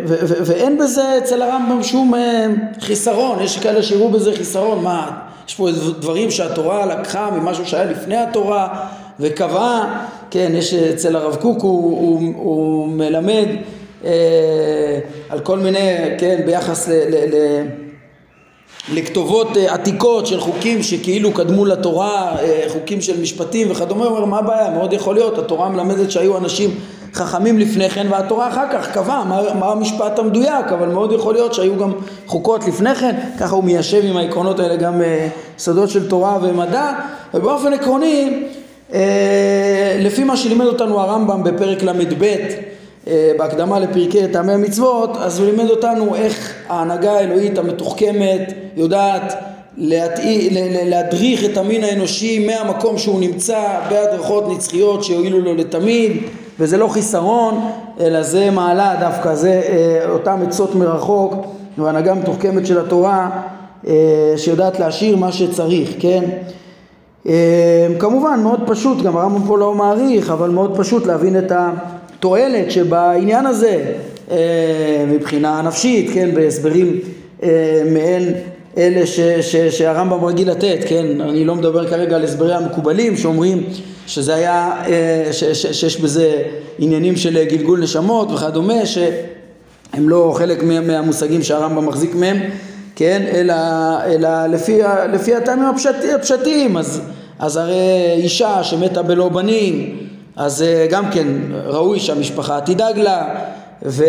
[0.08, 2.48] ו, ו, ואין בזה אצל הרמב"ם שום אה,
[2.80, 5.12] חיסרון, יש כאלה שיראו בזה חיסרון, מה,
[5.48, 8.86] יש פה דברים שהתורה לקחה ממשהו שהיה לפני התורה
[9.20, 13.79] וקבעה, כן, יש אצל הרב קוק, הוא, הוא, הוא מלמד אה,
[15.30, 16.92] על כל מיני, כן, ביחס ל...
[16.92, 17.64] ל, ל
[18.94, 24.26] לכתובות אה, עתיקות של חוקים שכאילו קדמו לתורה, אה, חוקים של משפטים וכדומה, הוא אומר
[24.26, 26.70] מה הבעיה, מאוד יכול להיות, התורה מלמדת שהיו אנשים
[27.14, 31.54] חכמים לפני כן והתורה אחר כך קבעה מה, מה המשפט המדויק, אבל מאוד יכול להיות
[31.54, 31.92] שהיו גם
[32.28, 36.92] חוקות לפני כן, ככה הוא מיישב עם העקרונות האלה גם אה, יסודות של תורה ומדע,
[37.34, 38.44] ובאופן עקרוני,
[40.00, 42.69] לפי מה שלימד אותנו הרמב"ם בפרק ל"ב אה,
[43.38, 49.34] בהקדמה לפרקי טעמי המצוות, אז הוא לימד אותנו איך ההנהגה האלוהית המתוחכמת יודעת
[49.78, 50.50] להטעי,
[50.86, 56.18] להדריך את המין האנושי מהמקום שהוא נמצא בהדרכות נצחיות שיועילו לו לתמיד
[56.60, 61.34] וזה לא חיסרון אלא זה מעלה דווקא, זה אה, אותם עצות מרחוק
[61.78, 63.30] והנהגה מתוחכמת של התורה
[63.88, 66.24] אה, שיודעת להשאיר מה שצריך, כן?
[68.00, 71.72] כמובן מאוד פשוט, גם הרמב"ם פה לא מעריך, אבל מאוד פשוט להבין את ה...
[72.20, 73.94] התועלת שבעניין הזה
[74.32, 77.00] אה, מבחינה נפשית, כן, בהסברים
[77.44, 78.34] אה, מעין
[78.78, 83.64] אלה ש, ש, שהרמב"ם רגיל לתת, כן, אני לא מדבר כרגע על הסברי המקובלים שאומרים
[84.08, 86.44] שזה היה, אה, ש, ש, שיש בזה
[86.80, 92.38] עניינים של גלגול נשמות וכדומה, שהם לא חלק מהמושגים שהרמב"ם מחזיק מהם,
[92.96, 93.56] כן, אלא,
[94.06, 94.80] אלא לפי,
[95.14, 97.02] לפי הטעמים הפשט, הפשטיים, אז,
[97.40, 100.09] אז הרי אישה שמתה בלא בנים
[100.40, 101.28] אז אה, גם כן
[101.66, 103.36] ראוי שהמשפחה תדאג לה
[103.86, 104.06] ו...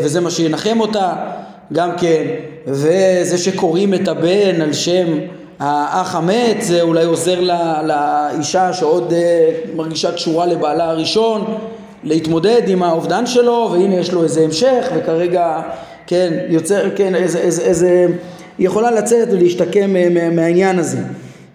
[0.00, 1.12] וזה מה שינחם אותה
[1.72, 2.24] גם כן.
[2.66, 5.06] וזה שקוראים את הבן על שם
[5.58, 11.44] האח המת זה אולי עוזר לה, לאישה שעוד uh, מרגישה קשורה לבעלה הראשון
[12.04, 15.60] להתמודד עם האובדן שלו והנה יש לו איזה המשך וכרגע
[16.06, 18.06] כן יוצר כן איזה, איזה, איזה
[18.58, 19.94] היא יכולה לצאת ולהשתקם
[20.32, 20.98] מהעניין הזה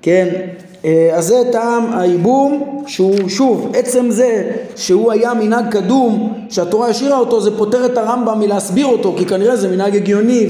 [0.01, 0.27] כן?
[0.31, 0.70] אה,
[1.13, 7.41] אז זה טעם הייבום שהוא שוב עצם זה שהוא היה מנהג קדום שהתורה השאירה אותו
[7.41, 10.47] זה פותר את הרמב"ם מלהסביר אותו כי כנראה זה מנהג הגיוני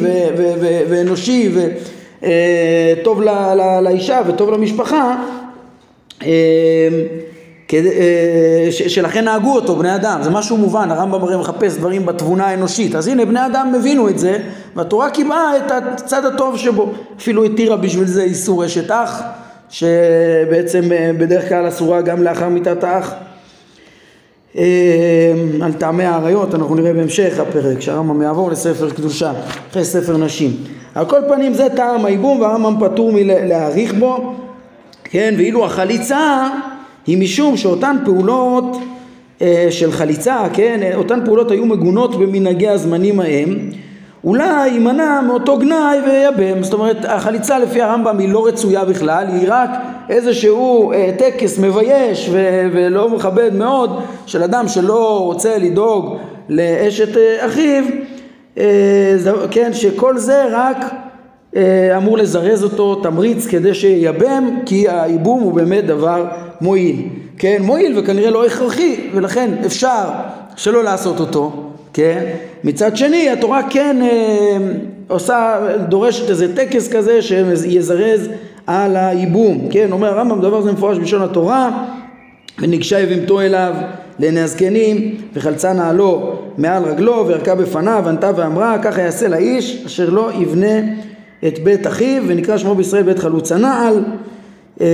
[0.89, 5.15] ואנושי וטוב אה, ל- ל- לאישה וטוב למשפחה
[6.23, 6.27] אה,
[8.69, 13.07] שלכן נהגו אותו בני אדם, זה משהו מובן, הרמב"ם הרי מחפש דברים בתבונה האנושית, אז
[13.07, 14.37] הנה בני אדם הבינו את זה
[14.75, 19.21] והתורה קיבעה את הצד הטוב שבו, אפילו התירה בשביל זה איסור אשת אח
[19.71, 23.13] שבעצם אה, בדרך כלל אסורה גם לאחר מיתת האח.
[24.57, 29.33] אה, על טעמי האריות אנחנו נראה בהמשך הפרק שהרמב"ם יעבור לספר קדושה
[29.71, 30.51] אחרי ספר נשים.
[30.95, 34.35] על כל פנים זה טעם הייבום והרמב"ם פטור מלהאריך בו
[35.03, 36.49] כן ואילו החליצה
[37.07, 38.77] היא משום שאותן פעולות
[39.41, 43.69] אה, של חליצה כן אותן פעולות היו מגונות במנהגי הזמנים ההם
[44.23, 46.63] אולי יימנע מאותו גנאי וייבם.
[46.63, 49.69] זאת אומרת, החליצה לפי הרמב"ם היא לא רצויה בכלל, היא רק
[50.09, 56.17] איזשהו אה, טקס מבייש ו- ולא מכבד מאוד של אדם שלא רוצה לדאוג
[56.49, 57.83] לאשת אה, אחיו,
[58.57, 59.15] אה,
[59.51, 60.77] כן, שכל זה רק
[61.55, 66.25] אה, אמור לזרז אותו תמריץ כדי שייבם, כי הייבום הוא באמת דבר
[66.61, 67.07] מועיל.
[67.37, 70.09] כן, מועיל וכנראה לא הכרחי, ולכן אפשר
[70.55, 71.70] שלא לעשות אותו.
[71.93, 72.31] כן?
[72.63, 74.57] מצד שני התורה כן אה,
[75.07, 75.55] עושה,
[75.89, 78.29] דורשת איזה טקס כזה שיזרז
[78.67, 79.91] על הייבום, כן?
[79.91, 81.85] אומר הרמב"ם דבר זה מפורש בלשון התורה
[82.61, 83.73] וניגשה יבימתו אליו
[84.19, 90.29] לעיני הזקנים וחלצה נעלו מעל רגלו וערכה בפניו ענתה ואמרה ככה יעשה לאיש אשר לא
[90.39, 90.79] יבנה
[91.47, 94.03] את בית אחיו ונקרא שמו בישראל בית חלוץ הנעל
[94.81, 94.87] אה,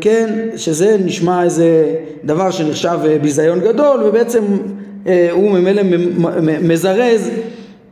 [0.00, 1.84] כן, שזה נשמע איזה
[2.24, 4.42] דבר שנחשב אה, ביזיון גדול ובעצם
[5.30, 5.82] הוא ממילא
[6.62, 7.30] מזרז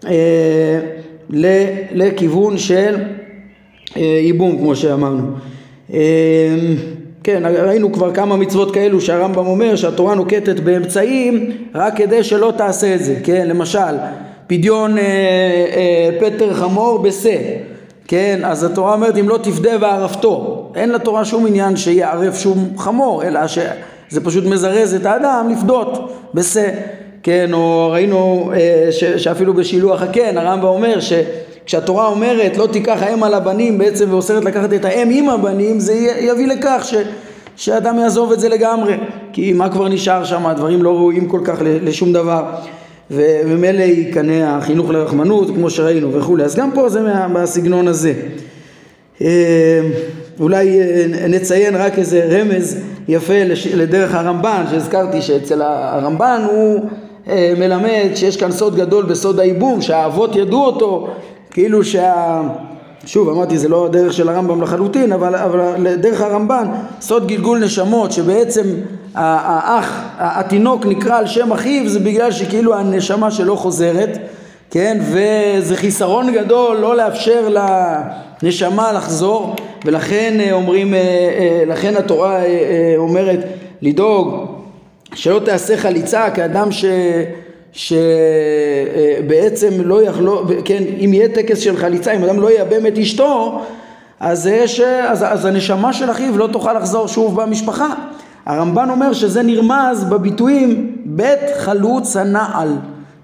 [0.06, 0.80] אה,
[1.92, 2.96] לכיוון של
[3.96, 5.22] אה, ייבום כמו שאמרנו.
[7.24, 12.94] כן, ראינו כבר כמה מצוות כאלו שהרמב"ם אומר שהתורה נוקטת באמצעים רק כדי שלא תעשה
[12.94, 13.94] את זה, כן, למשל
[14.46, 17.36] פדיון אה, אה, פטר חמור בשה,
[18.08, 23.24] כן, אז התורה אומרת אם לא תפדה וערפתו, אין לתורה שום עניין שיערף שום חמור,
[23.24, 26.68] אלא שזה פשוט מזרז את האדם לפדות בשה,
[27.24, 33.22] כן, או ראינו אה, ש, שאפילו בשילוח הקן, הרמב"ם אומר שכשהתורה אומרת לא תיקח האם
[33.22, 36.94] על הבנים בעצם ואוסרת לקחת את האם עם הבנים, זה יביא לכך ש,
[37.56, 38.94] שאדם יעזוב את זה לגמרי,
[39.32, 42.44] כי מה כבר נשאר שם, הדברים לא ראויים כל כך לשום דבר.
[43.10, 46.44] וממילא ייכנע החינוך לרחמנות כמו שראינו וכולי.
[46.44, 48.12] אז גם פה זה מה, בסגנון הזה.
[49.22, 49.80] אה,
[50.40, 53.42] אולי אה, נציין רק איזה רמז יפה
[53.74, 56.80] לדרך הרמב"ן, שהזכרתי שאצל הרמב"ן הוא
[57.58, 61.08] מלמד שיש כאן סוד גדול בסוד הייבום, שהאבות ידעו אותו,
[61.50, 62.40] כאילו שה...
[63.06, 66.68] שוב אמרתי זה לא הדרך של הרמב"ם לחלוטין אבל, אבל דרך הרמב"ן
[67.00, 68.62] סוד גלגול נשמות שבעצם
[69.14, 74.18] האח התינוק נקרא על שם אחיו זה בגלל שכאילו הנשמה שלו חוזרת
[74.70, 74.98] כן?
[75.00, 77.48] וזה חיסרון גדול לא לאפשר
[78.42, 82.42] לנשמה לחזור ולכן אה, אומרים אה, אה, לכן התורה
[82.96, 83.40] אומרת
[83.82, 84.53] לדאוג
[85.14, 86.84] שלא תעשה חליצה כאדם ש...
[87.72, 93.62] שבעצם לא יכלו, כן, אם יהיה טקס של חליצה, אם אדם לא ייבם את אשתו,
[94.20, 97.94] אז, יש, אז, אז הנשמה של אחיו לא תוכל לחזור שוב במשפחה.
[98.46, 102.76] הרמב"ן אומר שזה נרמז בביטויים בית חלוץ הנעל,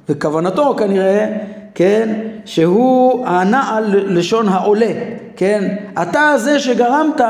[0.09, 1.27] וכוונתו כנראה,
[1.75, 4.93] כן, שהוא הנעל לשון העולה,
[5.37, 7.21] כן, אתה זה שגרמת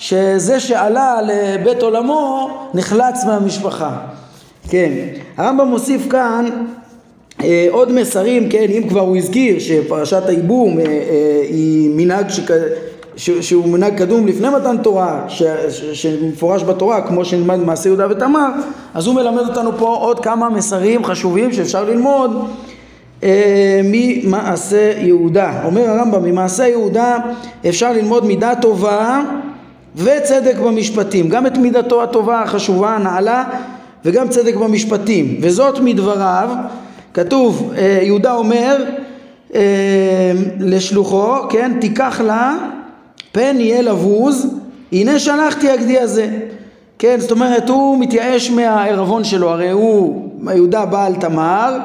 [0.00, 3.96] שזה שעלה לבית עולמו נחלץ מהמשפחה.
[4.68, 4.92] כן,
[5.36, 6.46] הרמב"ם מוסיף כאן
[7.42, 12.50] אה, עוד מסרים, כן, אם כבר הוא הזכיר שפרשת הייבום אה, אה, היא מנהג שכ...
[13.16, 13.30] ש...
[13.30, 15.42] שהוא מנהג קדום לפני מתן תורה, ש...
[15.68, 15.84] ש...
[16.02, 18.48] שמפורש בתורה, כמו שנלמד במעשה יהודה ותמר,
[18.94, 22.48] אז הוא מלמד אותנו פה עוד כמה מסרים חשובים שאפשר ללמוד
[23.22, 25.64] אה, ממעשה יהודה.
[25.64, 27.18] אומר הרמב"ם, ממעשה יהודה
[27.68, 29.22] אפשר ללמוד מידה טובה
[29.96, 33.44] וצדק במשפטים, גם את מידתו הטובה החשובה הנעלה
[34.04, 36.48] וגם צדק במשפטים, וזאת מדבריו,
[37.14, 38.84] כתוב, אה, יהודה אומר
[39.54, 42.56] אה, לשלוחו, כן, תיקח לה
[43.32, 44.46] פן יהיה לבוז,
[44.92, 46.28] הנה שלחתי הגדי הזה.
[46.98, 51.78] כן, זאת אומרת, הוא מתייאש מהערבון שלו, הרי הוא, יהודה בעל תמר,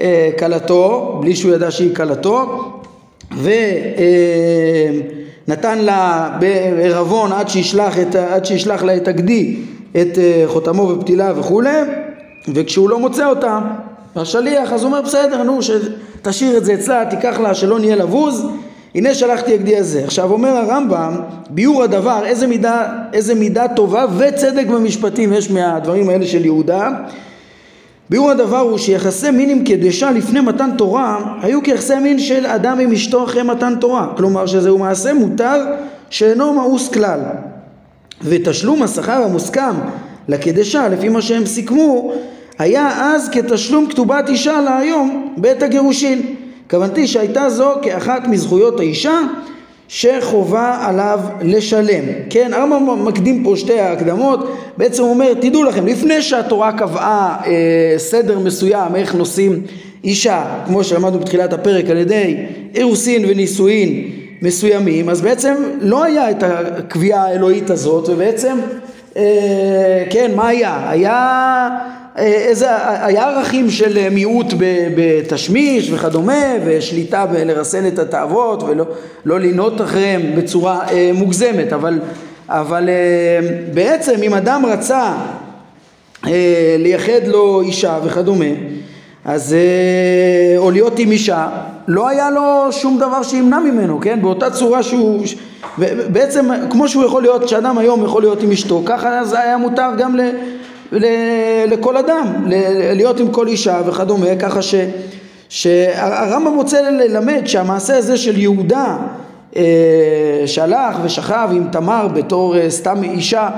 [0.00, 2.64] אה, כלתו, בלי שהוא ידע שהיא כלתו,
[5.48, 9.56] ונתן לה בערבון עד שישלח, את, עד שישלח לה את הגדי
[9.92, 11.78] את אה, חותמו ופתילה וכולי,
[12.54, 13.58] וכשהוא לא מוצא אותה,
[14.16, 18.46] השליח, אז הוא אומר בסדר, נו, שתשאיר את זה אצלה, תיקח לה, שלא נהיה לבוז,
[18.94, 20.04] הנה שלחתי הגדי הזה.
[20.04, 26.26] עכשיו אומר הרמב"ם, ביור הדבר, איזה מידה, איזה מידה טובה וצדק במשפטים יש מהדברים האלה
[26.26, 26.90] של יהודה.
[28.10, 32.78] ביור הדבר הוא שיחסי מין עם קדשה לפני מתן תורה היו כיחסי מין של אדם
[32.80, 34.06] עם אשתו אחרי מתן תורה.
[34.16, 35.64] כלומר שזהו מעשה מותר
[36.10, 37.20] שאינו מאוס כלל.
[38.22, 39.74] ותשלום השכר המוסכם
[40.28, 42.12] לקדשה לפי מה שהם סיכמו
[42.58, 46.22] היה אז כתשלום כתובת אישה להיום בעת הגירושין.
[46.70, 49.18] כוונתי שהייתה זו כאחת מזכויות האישה
[49.92, 52.04] שחובה עליו לשלם.
[52.30, 57.94] כן, הרמב"ם מקדים פה שתי ההקדמות, בעצם הוא אומר, תדעו לכם, לפני שהתורה קבעה אה,
[57.96, 59.62] סדר מסוים איך נושאים
[60.04, 62.36] אישה, כמו שלמדנו בתחילת הפרק על ידי
[62.74, 64.10] אירוסין ונישואין
[64.42, 68.56] מסוימים, אז בעצם לא היה את הקביעה האלוהית הזאת, ובעצם,
[69.16, 70.90] אה, כן, מה היה?
[70.90, 71.68] היה
[72.16, 72.66] איזה,
[73.06, 74.46] היה ערכים של מיעוט
[74.96, 78.84] בתשמיש וכדומה, ושליטה בלרסן את התאוות ולא
[79.24, 81.98] לא לנהות אחריהם בצורה אה, מוגזמת, אבל,
[82.48, 85.12] אבל אה, בעצם אם אדם רצה
[86.26, 88.44] אה, לייחד לו אישה וכדומה,
[89.24, 91.48] אז אה, או להיות עם אישה,
[91.88, 94.22] לא היה לו שום דבר שימנע ממנו, כן?
[94.22, 95.24] באותה צורה שהוא,
[96.12, 99.90] בעצם כמו שהוא יכול להיות, שאדם היום יכול להיות עם אשתו, ככה זה היה מותר
[99.98, 100.20] גם ל,
[101.66, 102.26] לכל אדם,
[102.94, 104.74] להיות עם כל אישה וכדומה, ככה ש,
[105.48, 108.96] שהרמב"ם רוצה ללמד שהמעשה הזה של יהודה
[109.56, 109.62] אה,
[110.46, 113.48] שהלך ושכב עם תמר בתור אה, סתם אישה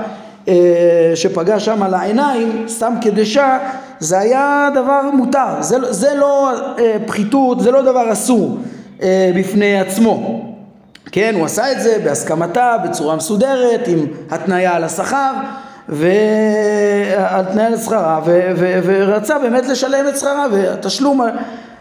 [0.47, 3.57] אה, שפגע שם על העיניים, סתם קדשה,
[3.99, 6.51] זה היה דבר מותר, זה, זה לא
[7.05, 8.57] פחיתות, זה לא דבר אסור
[9.35, 10.41] בפני עצמו.
[11.11, 15.33] כן, הוא עשה את זה בהסכמתה, בצורה מסודרת, עם התניה על השכר,
[15.89, 18.21] ועל תנאי לשכרה,
[18.83, 21.21] ורצה באמת לשלם את שכרה, והתשלום,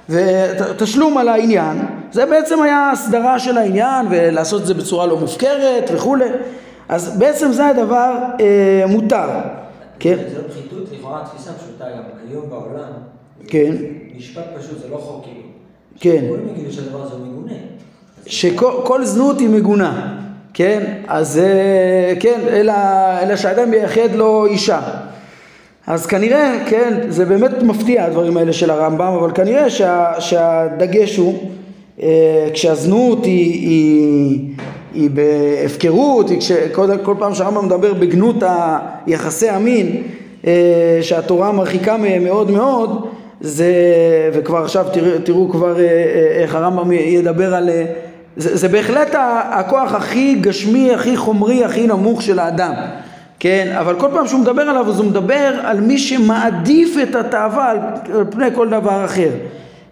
[0.09, 5.91] ותשלום על העניין, זה בעצם היה הסדרה של העניין, ולעשות את זה בצורה לא מופקרת
[5.95, 6.29] וכולי.
[6.89, 9.29] אז בעצם זה הדבר אה, מותר.
[9.99, 10.17] כן.
[10.17, 12.93] לא פחיתות, לכאורה תפיסה פשוטה גם היום בעולם.
[13.47, 13.75] כן.
[14.17, 15.41] משפט פשוט זה לא חוק כאילו.
[16.01, 16.25] כן.
[16.29, 17.53] כולם יגידו שהדבר הזה מגונה.
[18.27, 20.19] שכל זנות היא מגונה,
[20.55, 20.83] כן?
[21.09, 22.73] אז אה, כן, אלא,
[23.23, 24.81] אלא שאדם ייחד לו אישה.
[25.87, 31.51] אז כנראה, כן, זה באמת מפתיע הדברים האלה של הרמב"ם, אבל כנראה שה, שהדגש הוא,
[32.03, 34.39] אה, כשהזנות היא, היא,
[34.95, 38.37] היא בהפקרות, היא כשכל כל פעם שהרמב"ם מדבר בגנות
[39.07, 40.03] היחסי המין
[40.47, 43.07] אה, שהתורה מרחיקה מהם מאוד מאוד
[43.41, 43.73] זה,
[44.33, 45.77] וכבר עכשיו תראו, תראו כבר
[46.41, 47.71] איך הרמב"ם ידבר על,
[48.37, 49.15] זה, זה בהחלט
[49.51, 52.73] הכוח הכי גשמי, הכי חומרי, הכי נמוך של האדם
[53.43, 57.71] כן, אבל כל פעם שהוא מדבר עליו אז הוא מדבר על מי שמעדיף את התאווה
[57.71, 57.79] על
[58.31, 59.31] פני כל דבר אחר.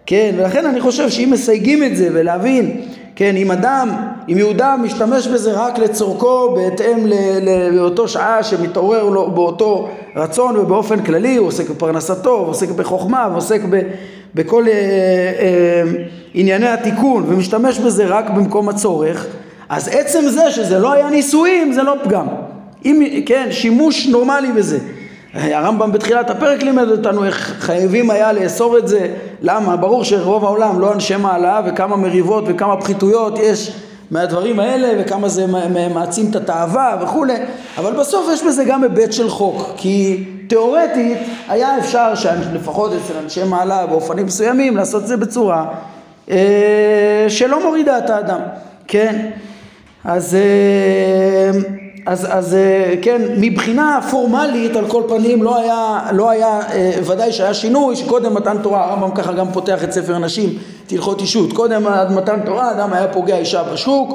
[0.05, 2.81] כן, ולכן אני חושב שאם מסייגים את זה ולהבין,
[3.15, 3.89] כן, אם אדם,
[4.29, 7.05] אם יהודה משתמש בזה רק לצורכו בהתאם
[7.71, 13.37] לאותו שעה שמתעורר לו באותו רצון ובאופן כללי, הוא עוסק בפרנסתו, הוא עוסק בחוכמה, הוא
[13.37, 13.81] עוסק ב,
[14.35, 15.83] בכל אה, אה,
[16.33, 19.25] ענייני התיקון ומשתמש בזה רק במקום הצורך,
[19.69, 22.27] אז עצם זה שזה לא היה נישואים זה לא פגם.
[22.85, 24.79] אם, כן, שימוש נורמלי בזה.
[25.33, 29.07] הרמב"ם בתחילת הפרק לימד אותנו איך חייבים היה לאסור את זה,
[29.41, 29.75] למה?
[29.77, 33.75] ברור שרוב העולם לא אנשי מעלה וכמה מריבות וכמה פחיתויות יש
[34.11, 35.45] מהדברים האלה וכמה זה
[35.93, 37.33] מעצים את התאווה וכולי,
[37.77, 42.13] אבל בסוף יש בזה גם היבט של חוק, כי תיאורטית היה אפשר
[42.53, 45.65] לפחות אצל אנשי מעלה באופנים מסוימים לעשות את זה בצורה
[46.29, 48.39] אה, שלא מורידה את האדם,
[48.87, 49.29] כן?
[50.03, 51.59] אז אה,
[52.05, 57.31] אז, אז אה, כן, מבחינה פורמלית על כל פנים לא היה, לא היה אה, ודאי
[57.31, 60.49] שהיה שינוי שקודם מתן תורה, הרמב"ם ככה גם פותח את ספר נשים,
[60.87, 64.13] את הלכות אישות, קודם עד מתן תורה אדם היה פוגע אישה בשוק,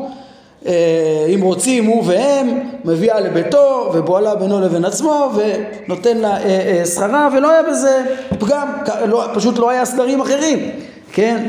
[0.67, 6.37] אה, אם רוצים הוא והם, מביאה לביתו ובועלה בינו לבין עצמו ונותן לה
[6.85, 8.05] שכרה ולא היה בזה
[8.39, 8.69] פגם,
[9.07, 10.59] לא, פשוט לא היה סדרים אחרים,
[11.13, 11.49] כן?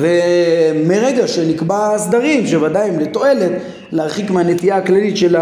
[0.00, 3.52] ומרגע שנקבע סדרים שוודאי הם לתועלת
[3.92, 5.36] להרחיק מהנטייה הכללית של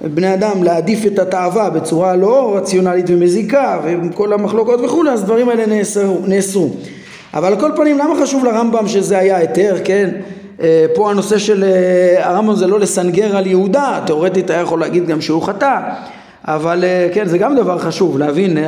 [0.00, 5.48] בני אדם להעדיף את התאווה בצורה לא רציונלית ומזיקה ועם כל המחלוקות וכולי אז דברים
[5.48, 6.70] האלה נאסרו, נאסרו.
[7.34, 10.10] אבל על כל פנים למה חשוב לרמב"ם שזה היה היתר כן
[10.62, 15.06] אה, פה הנושא של אה, הרמב"ם זה לא לסנגר על יהודה תאורטית היה יכול להגיד
[15.06, 15.80] גם שהוא חטא
[16.44, 18.58] אבל אה, כן זה גם דבר חשוב להבין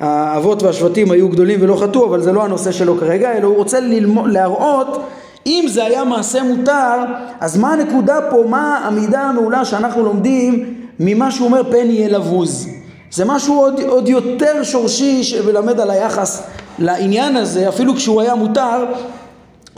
[0.00, 3.80] האבות והשבטים היו גדולים ולא חטאו אבל זה לא הנושא שלו כרגע אלא הוא רוצה
[3.80, 5.08] ללמוד, להראות
[5.46, 7.04] אם זה היה מעשה מותר,
[7.40, 12.68] אז מה הנקודה פה, מה המידה המעולה שאנחנו לומדים ממה שהוא אומר פן יהיה לבוז?
[13.10, 16.42] זה משהו עוד, עוד יותר שורשי שמלמד על היחס
[16.78, 18.84] לעניין הזה, אפילו כשהוא היה מותר,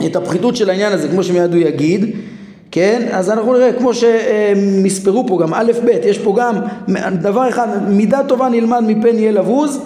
[0.05, 2.15] את הפחיתות של העניין הזה, כמו שמיד הוא יגיד,
[2.71, 3.07] כן?
[3.11, 6.55] אז אנחנו נראה, כמו שמספרו פה גם א' ב', יש פה גם
[7.21, 9.79] דבר אחד, מידה טובה נלמד מפן יהיה לבוז,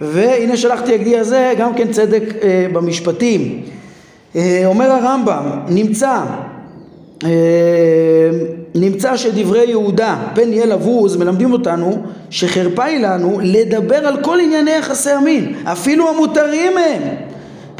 [0.00, 3.62] והנה שלחתי הגדי הזה, גם כן צדק אה, במשפטים.
[4.36, 6.20] אה, אומר הרמב"ם, נמצא,
[7.24, 7.30] אה,
[8.74, 14.70] נמצא שדברי יהודה, פן יהיה לבוז, מלמדים אותנו שחרפה היא לנו לדבר על כל ענייני
[14.70, 17.02] יחסי המין, אפילו המותרים הם,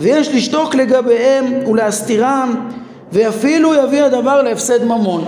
[0.00, 2.68] ויש לשתוק לגביהם ולהסתירם,
[3.12, 5.24] ואפילו יביא הדבר להפסד ממון.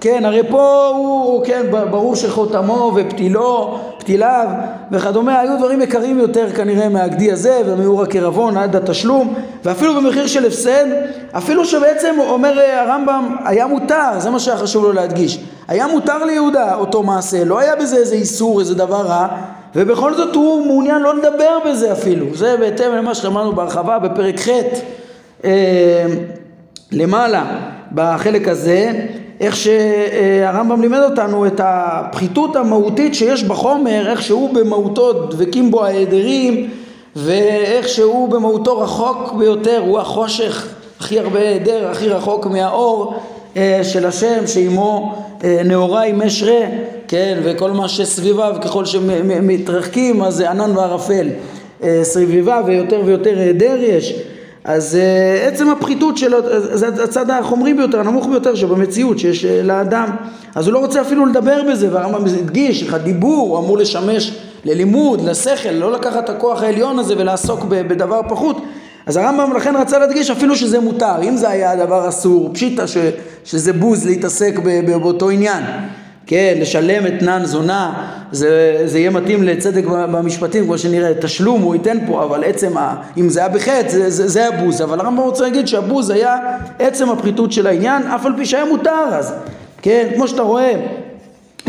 [0.00, 4.46] כן, הרי פה הוא, כן, ברור שחותמו ופתילו, פתיליו
[4.92, 10.46] וכדומה היו דברים יקרים יותר כנראה מהגדי הזה ומיעור הקרבון עד התשלום ואפילו במחיר של
[10.46, 10.84] הפסד,
[11.32, 16.74] אפילו שבעצם אומר הרמב"ם היה מותר, זה מה שהיה חשוב לו להדגיש, היה מותר ליהודה
[16.74, 19.26] אותו מעשה, לא היה בזה איזה איסור, איזה דבר רע
[19.74, 24.48] ובכל זאת הוא מעוניין לא לדבר בזה אפילו, זה בהתאם למה שאמרנו בהרחבה בפרק ח'
[25.44, 26.06] אה,
[26.92, 27.44] למעלה
[27.92, 28.92] בחלק הזה
[29.40, 36.70] איך שהרמב"ם לימד אותנו את הפחיתות המהותית שיש בחומר, איך שהוא במהותו דבקים בו ההיעדרים
[37.16, 40.68] ואיך שהוא במהותו רחוק ביותר, הוא החושך
[41.00, 43.14] הכי הרבה היעדר, הכי רחוק מהאור
[43.56, 46.60] אה, של השם שעימו אה, עם משרה,
[47.08, 51.28] כן, וכל מה שסביביו ככל שמתרחקים אז זה ענן וערפל.
[51.82, 54.14] אה, סביבה ויותר ויותר היעדר יש
[54.66, 56.38] אז uh, עצם הפחיתות שלו,
[56.76, 60.10] זה הצד החומרי ביותר, הנמוך ביותר שבמציאות שיש uh, לאדם.
[60.54, 65.20] אז הוא לא רוצה אפילו לדבר בזה, והרמב"ם הדגיש, איך הדיבור הוא אמור לשמש ללימוד,
[65.24, 68.62] לשכל, לא לקחת את הכוח העליון הזה ולעסוק בדבר פחות.
[69.06, 72.84] אז הרמב"ם לכן רצה להדגיש אפילו שזה מותר, אם זה היה דבר אסור, פשיטא
[73.44, 75.62] שזה בוז להתעסק באותו עניין.
[76.26, 81.98] כן, לשלם אתנן זונה, זה, זה יהיה מתאים לצדק במשפטים, כמו שנראה, תשלום הוא ייתן
[82.06, 85.44] פה, אבל עצם, ה, אם זה היה בחטא, זה, זה, זה הבוז, אבל הרמב"ם רוצה
[85.44, 86.36] להגיד שהבוז היה
[86.78, 89.34] עצם הפחיתות של העניין, אף על פי שהיה מותר אז,
[89.82, 90.72] כן, כמו שאתה רואה,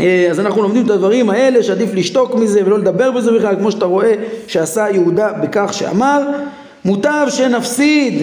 [0.00, 3.70] אה, אז אנחנו לומדים את הדברים האלה שעדיף לשתוק מזה ולא לדבר בזה בכלל, כמו
[3.70, 4.14] שאתה רואה
[4.46, 6.22] שעשה יהודה בכך שאמר,
[6.84, 8.22] מוטב שנפסיד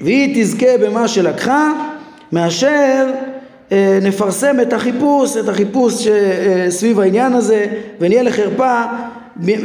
[0.00, 1.72] והיא תזכה במה שלקחה,
[2.32, 3.06] מאשר
[4.02, 6.06] נפרסם את החיפוש, את החיפוש
[6.68, 7.66] סביב העניין הזה
[8.00, 8.82] ונהיה לחרפה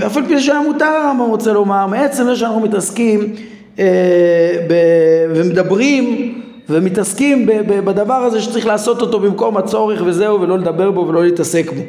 [0.05, 3.35] אף על פי שהיה מותר הרמב"ם רוצה לומר מעצם זה שאנחנו מתעסקים
[3.79, 3.85] אה,
[5.35, 6.35] ומדברים
[6.69, 11.81] ומתעסקים בדבר הזה שצריך לעשות אותו במקום הצורך וזהו ולא לדבר בו ולא להתעסק בו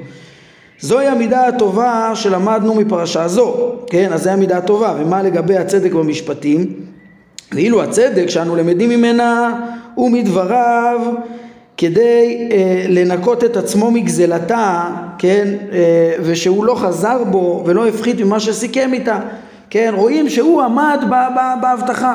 [0.80, 4.12] זוהי המידה הטובה שלמדנו מפרשה זו, כן?
[4.12, 6.74] אז זו המידה הטובה, ומה לגבי הצדק במשפטים?
[7.52, 9.60] ואילו הצדק שאנו למדים ממנה
[9.94, 11.00] הוא מדבריו
[11.80, 14.84] כדי אה, לנקות את עצמו מגזלתה,
[15.18, 19.18] כן, אה, ושהוא לא חזר בו ולא הפחית ממה שסיכם איתה,
[19.70, 21.04] כן, רואים שהוא עמד
[21.62, 22.14] בהבטחה,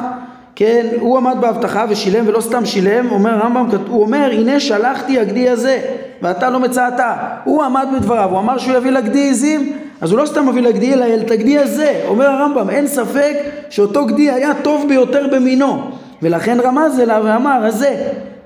[0.55, 5.49] כן, הוא עמד בהבטחה ושילם ולא סתם שילם, אומר הרמב"ם, הוא אומר הנה שלחתי הגדי
[5.49, 5.82] הזה
[6.22, 10.26] ואתה לא מצאתה, הוא עמד בדבריו, הוא אמר שהוא יביא לגדי עזים, אז הוא לא
[10.26, 13.34] סתם מביא לגדי אלא את הגדי הזה, אומר הרמב"ם, אין ספק
[13.70, 15.91] שאותו גדי היה טוב ביותר במינו,
[16.22, 17.95] ולכן רמז אליו ואמר הזה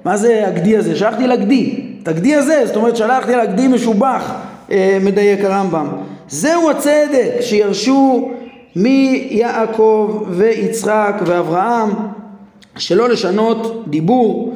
[0.05, 0.95] מה זה הגדי הזה?
[0.95, 1.83] שלחתי לגדי.
[2.03, 4.31] את הגדי הזה, זאת אומרת שלחתי לגדי משובח,
[4.71, 5.87] אה, מדייק הרמב"ם.
[6.29, 8.31] זהו הצדק שירשו
[8.75, 11.89] מיעקב ויצחק ואברהם
[12.77, 14.55] שלא לשנות דיבור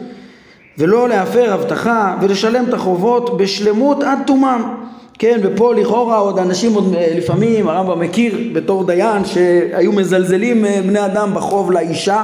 [0.78, 4.74] ולא להפר הבטחה ולשלם את החובות בשלמות עד תומם.
[5.20, 10.80] כן, ופה לכאורה עוד אנשים עוד אה, לפעמים, הרמב"ם מכיר בתור דיין שהיו מזלזלים אה,
[10.88, 12.24] בני אדם בחוב לאישה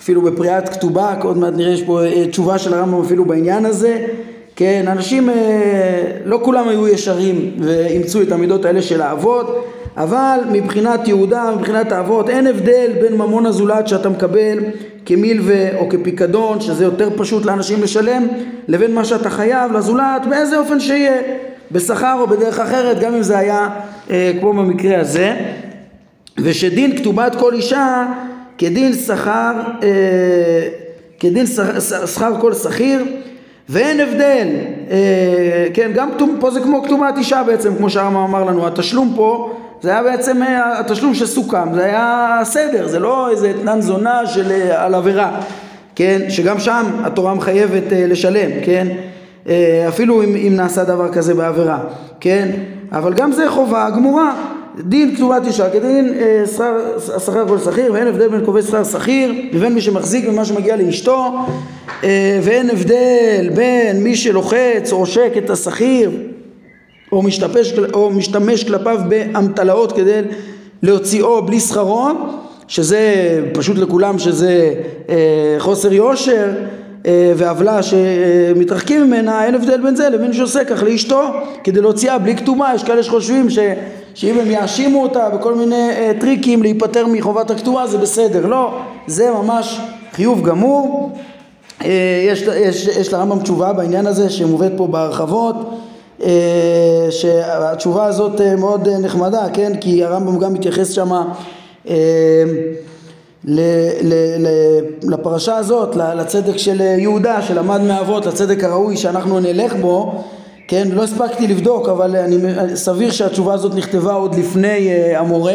[0.00, 4.06] אפילו בפריאת כתובה, עוד מעט נראה יש פה אה, תשובה של הרמב"ם אפילו בעניין הזה.
[4.56, 5.34] כן, אנשים, אה,
[6.24, 12.30] לא כולם היו ישרים ואימצו את המידות האלה של האבות, אבל מבחינת יהודה, מבחינת האבות,
[12.30, 14.58] אין הבדל בין ממון הזולת שאתה מקבל
[15.06, 18.26] כמילווה או כפיקדון, שזה יותר פשוט לאנשים לשלם,
[18.68, 21.20] לבין מה שאתה חייב לזולת, באיזה אופן שיהיה,
[21.72, 23.68] בשכר או בדרך אחרת, גם אם זה היה
[24.10, 25.36] אה, כמו במקרה הזה.
[26.38, 28.06] ושדין כתובת כל אישה
[28.58, 29.52] כדין שכר,
[29.82, 29.88] אה,
[31.20, 31.46] כדין
[32.06, 33.04] שכר כל שכיר
[33.68, 34.48] ואין הבדל,
[34.90, 36.08] אה, כן, גם
[36.40, 40.42] פה זה כמו כתובת אישה בעצם, כמו שהרמב"ם אמר לנו, התשלום פה זה היה בעצם
[40.42, 45.40] אה, התשלום שסוכם, זה היה סדר, זה לא איזה אתנן זונה של, על עבירה,
[45.94, 48.88] כן, שגם שם התורה מחייבת לשלם, כן,
[49.88, 51.78] אפילו אם, אם נעשה דבר כזה בעבירה,
[52.20, 52.48] כן,
[52.92, 54.34] אבל גם זה חובה גמורה,
[54.76, 56.44] דין כתובת אישה כדין אה,
[57.18, 61.32] שכר כל שכיר ואין הבדל בין קובעי שכר שכיר לבין מי שמחזיק ממה שמגיע לאשתו
[62.04, 66.10] אה, ואין הבדל בין מי שלוחץ או עושק את השכיר
[67.12, 70.20] או משתמש, או משתמש כלפיו באמתלאות כדי
[70.82, 72.08] להוציאו בלי שכרו
[72.68, 73.00] שזה
[73.54, 74.74] פשוט לכולם שזה
[75.08, 75.14] אה,
[75.58, 76.50] חוסר יושר
[77.36, 81.22] ועוולה שמתרחקים ממנה, אין הבדל בין זה לבין שעושה כך לאשתו
[81.64, 83.58] כדי להוציאה בלי כתומה, יש כאלה שחושבים ש,
[84.18, 89.30] שאם הם יאשימו אותה בכל מיני uh, טריקים להיפטר מחובת הכתומה זה בסדר, לא, זה
[89.30, 89.80] ממש
[90.12, 91.12] חיוב גמור,
[91.80, 91.84] uh,
[92.28, 95.56] יש, יש, יש לרמב"ם תשובה בעניין הזה שמובאת פה בהרחבות
[96.20, 96.24] uh,
[97.10, 101.24] שהתשובה הזאת uh, מאוד uh, נחמדה, כן, כי הרמב"ם גם מתייחס שמה
[101.86, 101.90] uh,
[105.02, 110.24] לפרשה הזאת, לצדק של יהודה שלמד מאבות, לצדק הראוי שאנחנו נלך בו,
[110.68, 112.36] כן, לא הספקתי לבדוק אבל אני
[112.76, 115.54] סביר שהתשובה הזאת נכתבה עוד לפני uh, המורה,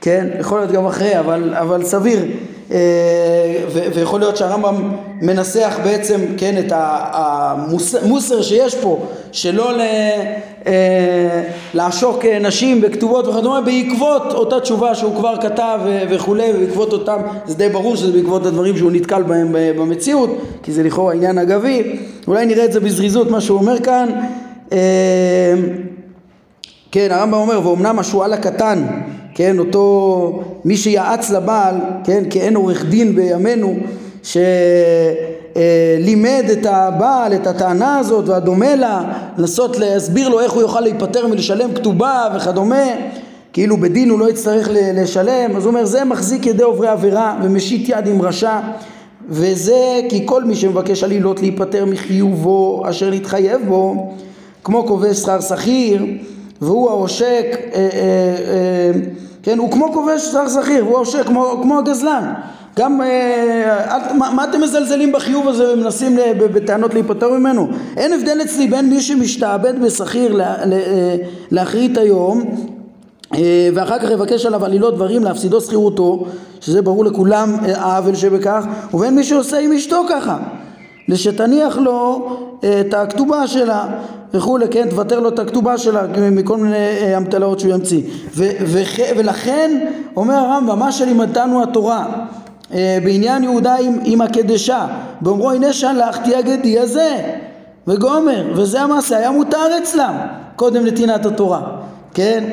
[0.00, 2.18] כן, יכול להיות גם אחרי אבל, אבל סביר.
[2.72, 3.64] אה,
[3.94, 4.90] ויכול להיות שהרמב"ם
[5.22, 9.70] מנסח בעצם כן את המוסר שיש פה שלא
[10.66, 11.42] אה,
[11.74, 15.80] לעשוק נשים בכתובות וכדומה בעקבות אותה תשובה שהוא כבר כתב
[16.10, 20.30] וכולי ובעקבות אותם זה די ברור שזה בעקבות הדברים שהוא נתקל בהם במציאות
[20.62, 21.96] כי זה לכאורה עניין אגבי
[22.28, 24.08] אולי נראה את זה בזריזות מה שהוא אומר כאן.
[24.72, 25.54] אה,
[26.92, 28.86] כן הרמב"ם אומר ואומנם השועל הקטן
[29.36, 31.74] כן, אותו מי שיעץ לבעל,
[32.04, 33.76] כן, כאין עורך דין בימינו,
[35.52, 39.02] שלימד את הבעל את הטענה הזאת והדומה לה,
[39.38, 42.84] לנסות להסביר לו איך הוא יוכל להיפטר מלשלם כתובה וכדומה,
[43.52, 47.88] כאילו בדין הוא לא יצטרך לשלם, אז הוא אומר זה מחזיק ידי עוברי עבירה ומשית
[47.88, 48.58] יד עם רשע
[49.28, 54.12] וזה כי כל מי שמבקש עלילות להיפטר מחיובו אשר נתחייב בו
[54.64, 56.04] כמו כובש שכר שכיר
[56.60, 57.88] והוא העושק אה, אה,
[58.52, 59.00] אה,
[59.42, 62.32] כן, הוא כמו כובש שכר שכיר, הוא עושק כמו, כמו הגזלן.
[62.78, 67.68] גם, אה, מה, מה אתם מזלזלים בחיוב הזה ומנסים בטענות להיפטר ממנו?
[67.96, 71.16] אין הבדל אצלי בין מי שמשתעבד בשכיר לה, לה, אה,
[71.50, 72.42] לאחרית היום
[73.74, 76.26] ואחר כך יבקש עליו עלילות דברים להפסידו שכירותו,
[76.60, 78.64] שזה ברור לכולם אה, העוול שבכך,
[78.94, 80.38] ובין מי שעושה עם אשתו ככה.
[81.08, 82.28] לשתניח לו
[82.64, 83.86] אה, את הכתובה שלה
[84.34, 86.02] וכולי, כן, תוותר לו את הכתובה שלה
[86.32, 88.00] מכל מיני אה, אמתלאות שהוא ימציא.
[88.34, 88.82] ו- ו-
[89.16, 92.06] ולכן אומר הרמב"ם, מה שלימדתנו התורה
[92.74, 94.86] אה, בעניין יהודה עם, עם הקדשה,
[95.20, 97.16] באומרו הנה שלחתי הגדי הזה
[97.86, 100.14] וגומר, וזה המעשה היה מותר אצלם
[100.56, 101.60] קודם נתינת התורה,
[102.14, 102.44] כן?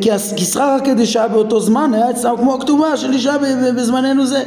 [0.00, 0.10] כי
[0.44, 3.36] שכר הקדשה באותו זמן היה אצלם כמו הכתובה של אישה
[3.76, 4.42] בזמננו זה.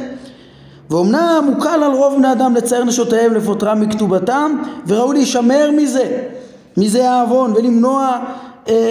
[0.90, 6.22] ואומנם הוא קל על רוב בני אדם לצייר נשותיהם לפוטרם מכתובתם וראוי להישמר מזה,
[6.76, 8.18] מזה העוון ולמנוע אה,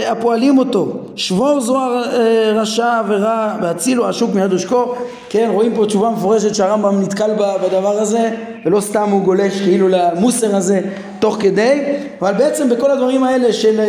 [0.07, 4.95] הפועלים אותו, שבור זרוע אה, רשע ורע והצילו השוק מיד ושקו,
[5.29, 7.31] כן רואים פה תשובה מפורשת שהרמב"ם נתקל
[7.63, 8.31] בדבר הזה
[8.65, 10.81] ולא סתם הוא גולש כאילו למוסר הזה
[11.19, 11.83] תוך כדי,
[12.21, 13.81] אבל בעצם בכל הדברים האלה של,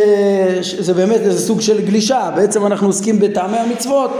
[0.61, 4.11] זה באמת איזה סוג של גלישה, בעצם אנחנו עוסקים בטעמי המצוות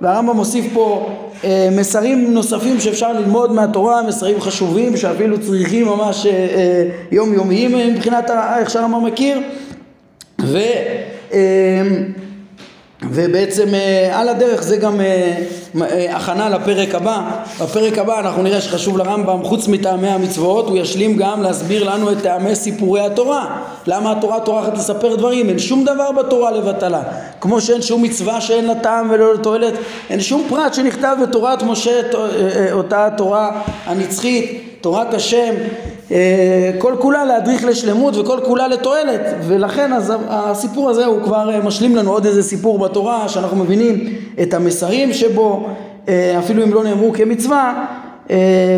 [0.00, 1.08] והרמב"ם מוסיף פה
[1.44, 8.30] אה, מסרים נוספים שאפשר ללמוד מהתורה, מסרים חשובים שאפילו צריכים ממש אה, אה, יומיומיים מבחינת
[8.58, 9.38] איך שהרמב"ם מכיר.
[10.40, 11.10] ו, אה,
[13.02, 15.36] ובעצם אה, על הדרך זה גם אה,
[15.82, 17.20] אה, הכנה לפרק הבא.
[17.60, 22.16] בפרק הבא אנחנו נראה שחשוב לרמב"ם חוץ מטעמי המצוות הוא ישלים גם להסביר לנו את
[22.22, 23.62] טעמי סיפורי התורה.
[23.86, 25.48] למה התורה טורחת לספר דברים?
[25.48, 27.02] אין שום דבר בתורה לבטלה.
[27.40, 29.74] כמו שאין שום מצווה שאין לה טעם ולא לתועלת,
[30.10, 32.00] אין שום פרט שנכתב בתורת משה
[32.72, 35.54] אותה התורה הנצחית, תורת השם
[36.78, 39.20] כל כולה להדריך לשלמות וכל כולה לתועלת.
[39.46, 44.16] ולכן אז הסיפור הזה הוא כבר אה, משלים לנו עוד איזה סיפור בתורה שאנחנו מבינים
[44.42, 45.68] את המסרים שבו
[46.08, 47.86] אה, אפילו אם לא נאמרו כמצווה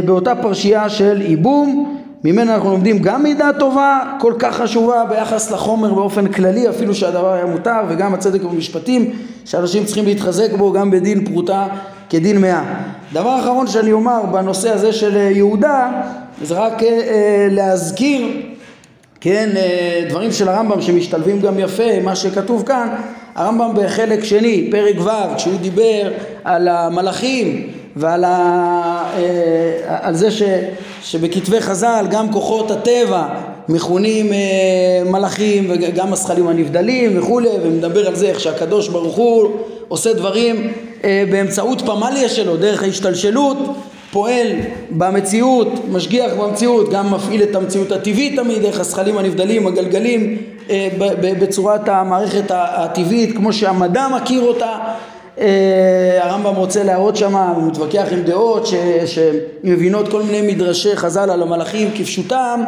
[0.05, 5.95] באותה פרשייה של ייבום ממנה אנחנו לומדים גם מידה טובה כל כך חשובה ביחס לחומר
[5.95, 9.11] באופן כללי אפילו שהדבר היה מותר וגם הצדק במשפטים
[9.45, 11.67] שאנשים צריכים להתחזק בו גם בדין פרוטה
[12.13, 12.63] כדין מאה.
[13.13, 15.91] דבר אחרון שאני אומר בנושא הזה של יהודה
[16.43, 18.27] זה רק אה, אה, להזכיר,
[19.21, 22.89] כן, אה, דברים של הרמב"ם שמשתלבים גם יפה מה שכתוב כאן,
[23.35, 26.11] הרמב"ם בחלק שני, פרק ו', כשהוא דיבר
[26.45, 28.31] על המלאכים ועל ה,
[29.17, 30.43] אה, על זה ש,
[31.03, 33.29] שבכתבי חז"ל גם כוחות הטבע
[33.69, 39.51] מכונים אה, מלאכים וגם הזכלים הנבדלים וכולי ומדבר על זה איך שהקדוש ברוך הוא
[39.89, 43.59] עושה דברים אה, באמצעות פמליה שלו דרך ההשתלשלות
[44.13, 44.47] פועל
[44.91, 50.37] במציאות, משגיח במציאות, גם מפעיל את המציאות הטבעית תמיד, איך הזכלים הנבדלים, הגלגלים
[50.71, 50.89] אה,
[51.41, 54.77] בצורת המערכת הטבעית כמו שהמדע מכיר אותה.
[55.39, 58.75] אה, הרמב"ם רוצה להראות שם, הוא מתווכח עם דעות ש,
[59.07, 62.63] שמבינות כל מיני מדרשי חז"ל על המלאכים כפשוטם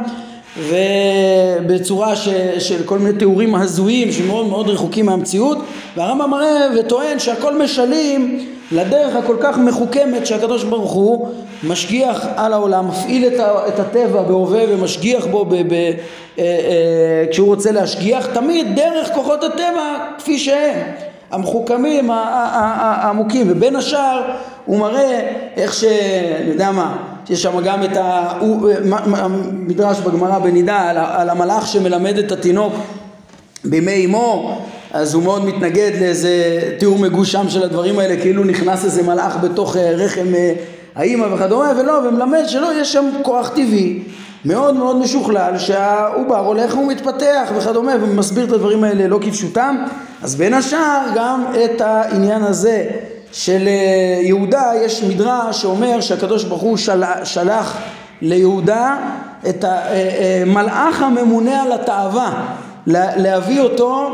[0.58, 2.28] ובצורה ש,
[2.58, 5.58] של כל מיני תיאורים הזויים שמאוד מאוד רחוקים מהמציאות
[5.96, 11.28] והרמב"ם מראה וטוען שהכל משלים לדרך הכל כך מחוכמת שהקדוש ברוך הוא
[11.62, 15.92] משגיח על העולם, מפעיל את, ה, את הטבע בהווה ומשגיח בו ב, ב, אה,
[16.38, 20.80] אה, כשהוא רוצה להשגיח, תמיד דרך כוחות הטבע כפי שהם,
[21.30, 24.22] המחוכמים, העמוקים, ובין השאר
[24.64, 25.84] הוא מראה איך ש...
[26.40, 26.96] אני יודע מה,
[27.30, 27.96] יש שם גם את
[29.06, 32.72] המדרש בגמרא בנידה על, על המלאך שמלמד את התינוק
[33.64, 34.58] בימי אמו
[34.92, 39.76] אז הוא מאוד מתנגד לאיזה תיאור מגושם של הדברים האלה כאילו נכנס איזה מלאך בתוך
[39.76, 40.52] אה, רחם אה,
[40.94, 44.02] האימא וכדומה ולא ומלמד שלא יש שם כוח טבעי
[44.44, 49.76] מאוד מאוד משוכלל שהעובר הולך ומתפתח וכדומה ומסביר את הדברים האלה לא כפשוטם.
[50.22, 52.86] אז בין השאר גם את העניין הזה
[53.34, 57.78] של אה, יש מדרש שאומר שהקדוש ברוך הוא של, שלח
[58.20, 58.96] ליהודה
[59.48, 62.54] את המלאך הממונה על התאווה
[62.86, 64.10] להביא אותו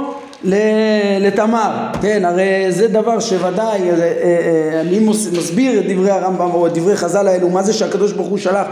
[1.20, 4.98] לתמר, כן, הרי זה דבר שוודאי, אה, אה, אני
[5.38, 8.66] מסביר את דברי הרמב"ם או את דברי חז"ל האלו, מה זה שהקדוש ברוך הוא שלח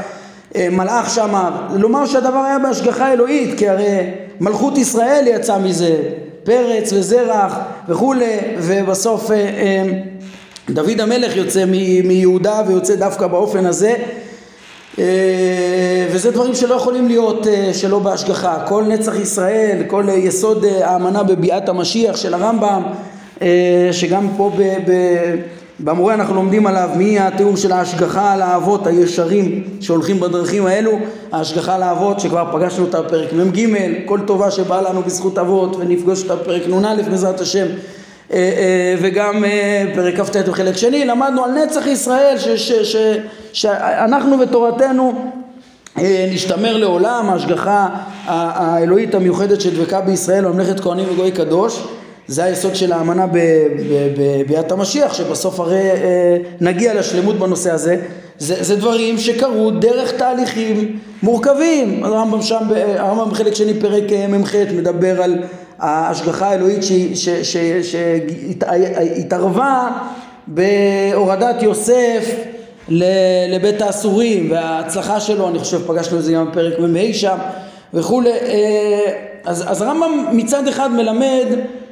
[0.57, 5.97] אה, מלאך שמה, לומר שהדבר היה בהשגחה אלוהית, כי הרי מלכות ישראל יצא מזה,
[6.45, 9.31] פרץ וזרח וכולי, ובסוף
[10.71, 11.65] דוד המלך יוצא
[12.05, 13.95] מיהודה ויוצא דווקא באופן הזה
[14.99, 18.65] אה, וזה דברים שלא יכולים להיות אה, שלא בהשגחה.
[18.69, 22.83] כל נצח ישראל, כל יסוד אה, האמנה בביאת המשיח של הרמב"ם,
[23.93, 24.93] שגם פה ב, ב,
[25.81, 30.99] במורה אנחנו לומדים עליו מי התיאור של ההשגחה על האבות הישרים שהולכים בדרכים האלו,
[31.33, 33.67] ההשגחה על האבות שכבר פגשנו אותה בפרק מ"ג,
[34.07, 37.67] כל טובה שבאה לנו בזכות אבות ונפגוש אותה בפרק נ"א בעזרת השם
[38.99, 42.37] וגם אה, פרק כ"ט וחלק שני, למדנו על נצח ישראל
[43.53, 45.31] שאנחנו ותורתנו
[46.33, 47.89] נשתמר לעולם, ההשגחה
[48.27, 51.85] האלוהית המיוחדת שדבקה בישראל בממלכת כהנים וגוי קדוש.
[52.27, 53.27] זה היסוד של האמנה
[54.19, 55.83] בביאת המשיח שבסוף הרי
[56.61, 57.97] נגיע לשלמות בנושא הזה.
[58.39, 62.05] זה, זה דברים שקרו דרך תהליכים מורכבים.
[62.05, 62.65] הרמב"ם שם,
[62.99, 65.39] הרמב"ם בחלק שני פרק מ"ח מדבר על
[65.79, 66.81] ההשגחה האלוהית
[68.63, 69.89] שהתערבה
[70.47, 72.35] בהורדת יוסף
[73.49, 77.37] לבית האסורים וההצלחה שלו, אני חושב פגשנו את זה גם בפרק מ"ה שם
[77.95, 79.13] וכולי, אה,
[79.45, 81.47] אז, אז הרמב"ם מצד אחד מלמד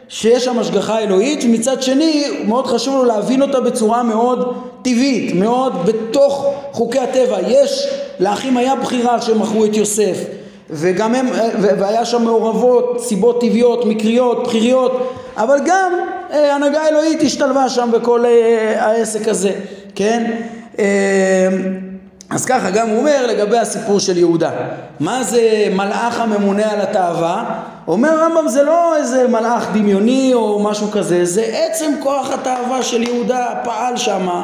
[0.08, 5.72] שיש שם השגחה אלוהית ומצד שני מאוד חשוב לו להבין אותה בצורה מאוד טבעית, מאוד
[5.86, 7.38] בתוך חוקי הטבע.
[7.48, 7.88] יש,
[8.20, 10.24] לאחים היה בחירה שמכרו את יוסף
[10.70, 11.26] וגם הם,
[11.60, 15.92] והיה שם מעורבות, סיבות טבעיות, מקריות, בחיריות, אבל גם
[16.32, 19.52] אה, הנהגה אלוהית השתלבה שם בכל אה, העסק הזה,
[19.94, 20.30] כן?
[20.78, 21.48] אה,
[22.30, 24.50] אז ככה גם הוא אומר לגבי הסיפור של יהודה.
[25.00, 27.44] מה זה מלאך הממונה על התאווה?
[27.88, 33.02] אומר הרמב"ם זה לא איזה מלאך דמיוני או משהו כזה, זה עצם כוח התאווה של
[33.02, 34.42] יהודה פעל שמה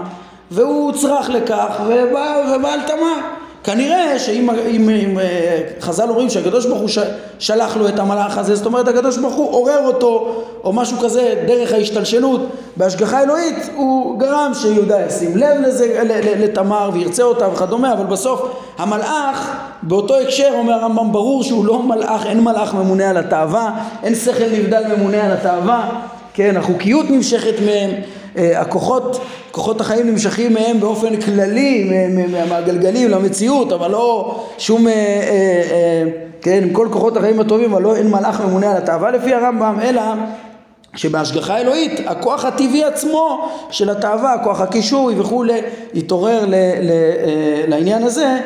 [0.51, 3.42] והוא צרח לכך ובא, ובא על תמר.
[3.65, 6.89] כנראה שאם אם, אם, אה, חז"ל אומרים שהקדוש ברוך הוא
[7.39, 11.35] שלח לו את המלאך הזה, זאת אומרת הקדוש ברוך הוא עורר אותו או משהו כזה
[11.47, 12.41] דרך ההשתלשלות.
[12.77, 16.03] בהשגחה אלוהית, הוא גרם שיהודה ישים לב לזה,
[16.41, 22.27] לתמר וירצה אותה וכדומה, אבל בסוף המלאך באותו הקשר אומר הרמב"ם ברור שהוא לא מלאך,
[22.27, 23.71] אין מלאך ממונה על התאווה,
[24.03, 25.89] אין שכל נבדל ממונה על התאווה,
[26.35, 27.91] כן, החוקיות נמשכת מהם
[28.37, 29.21] הכוחות,
[29.51, 31.91] כוחות החיים נמשכים מהם באופן כללי,
[32.49, 36.05] מהגלגלים למציאות, אבל לא שום, אה, אה,
[36.41, 39.77] כן, עם כל כוחות החיים הטובים, אבל לא, אין מלאך ממונה על התאווה לפי הרמב"ם,
[39.83, 40.03] אלא
[40.97, 45.61] שבהשגחה אלוהית הכוח הטבעי עצמו של התאווה, כוח הקישוי וכולי,
[45.95, 46.91] יתעורר ל, ל,
[47.69, 48.39] לעניין הזה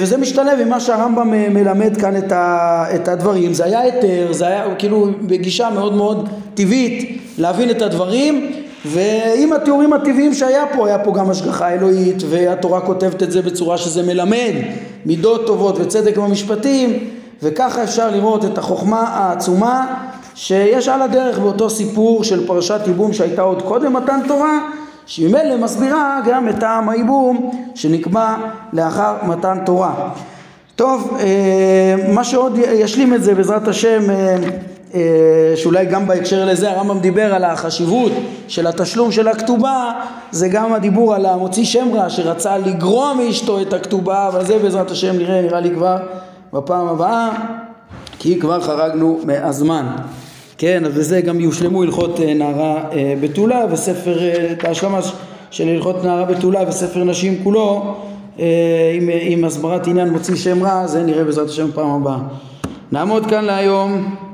[0.00, 4.46] וזה משתלב עם מה שהרמב"ם מלמד כאן את, ה, את הדברים, זה היה היתר, זה
[4.46, 10.98] היה כאילו בגישה מאוד מאוד טבעית להבין את הדברים ועם התיאורים הטבעיים שהיה פה, היה
[10.98, 14.52] פה גם השגחה אלוהית והתורה כותבת את זה בצורה שזה מלמד
[15.06, 17.10] מידות טובות וצדק במשפטים
[17.42, 20.04] וככה אפשר לראות את החוכמה העצומה
[20.34, 24.58] שיש על הדרך באותו סיפור של פרשת ייבום שהייתה עוד קודם מתן תורה
[25.06, 28.34] שממילא מסבירה גם את טעם הייבום שנקבע
[28.72, 30.10] לאחר מתן תורה.
[30.76, 34.36] טוב, אה, מה שעוד ישלים את זה בעזרת השם אה,
[35.56, 38.12] שאולי גם בהקשר לזה הרמב"ם דיבר על החשיבות
[38.48, 39.92] של התשלום של הכתובה
[40.30, 44.90] זה גם הדיבור על המוציא שם רע שרצה לגרוע מאשתו את הכתובה אבל זה בעזרת
[44.90, 45.96] השם נראה נראה לי כבר
[46.52, 47.30] בפעם הבאה
[48.18, 49.86] כי כבר חרגנו מהזמן.
[50.58, 54.18] כן אז בזה גם יושלמו הלכות אה, נערה אה, בתולה וספר
[54.52, 55.00] את ההשלמה
[55.50, 57.94] של הלכות נערה בתולה וספר נשים כולו
[58.94, 62.18] עם, עם הסברת עניין מוציא שם רע זה נראה בעזרת השם בפעם הבאה.
[62.92, 64.14] נעמוד כאן להיום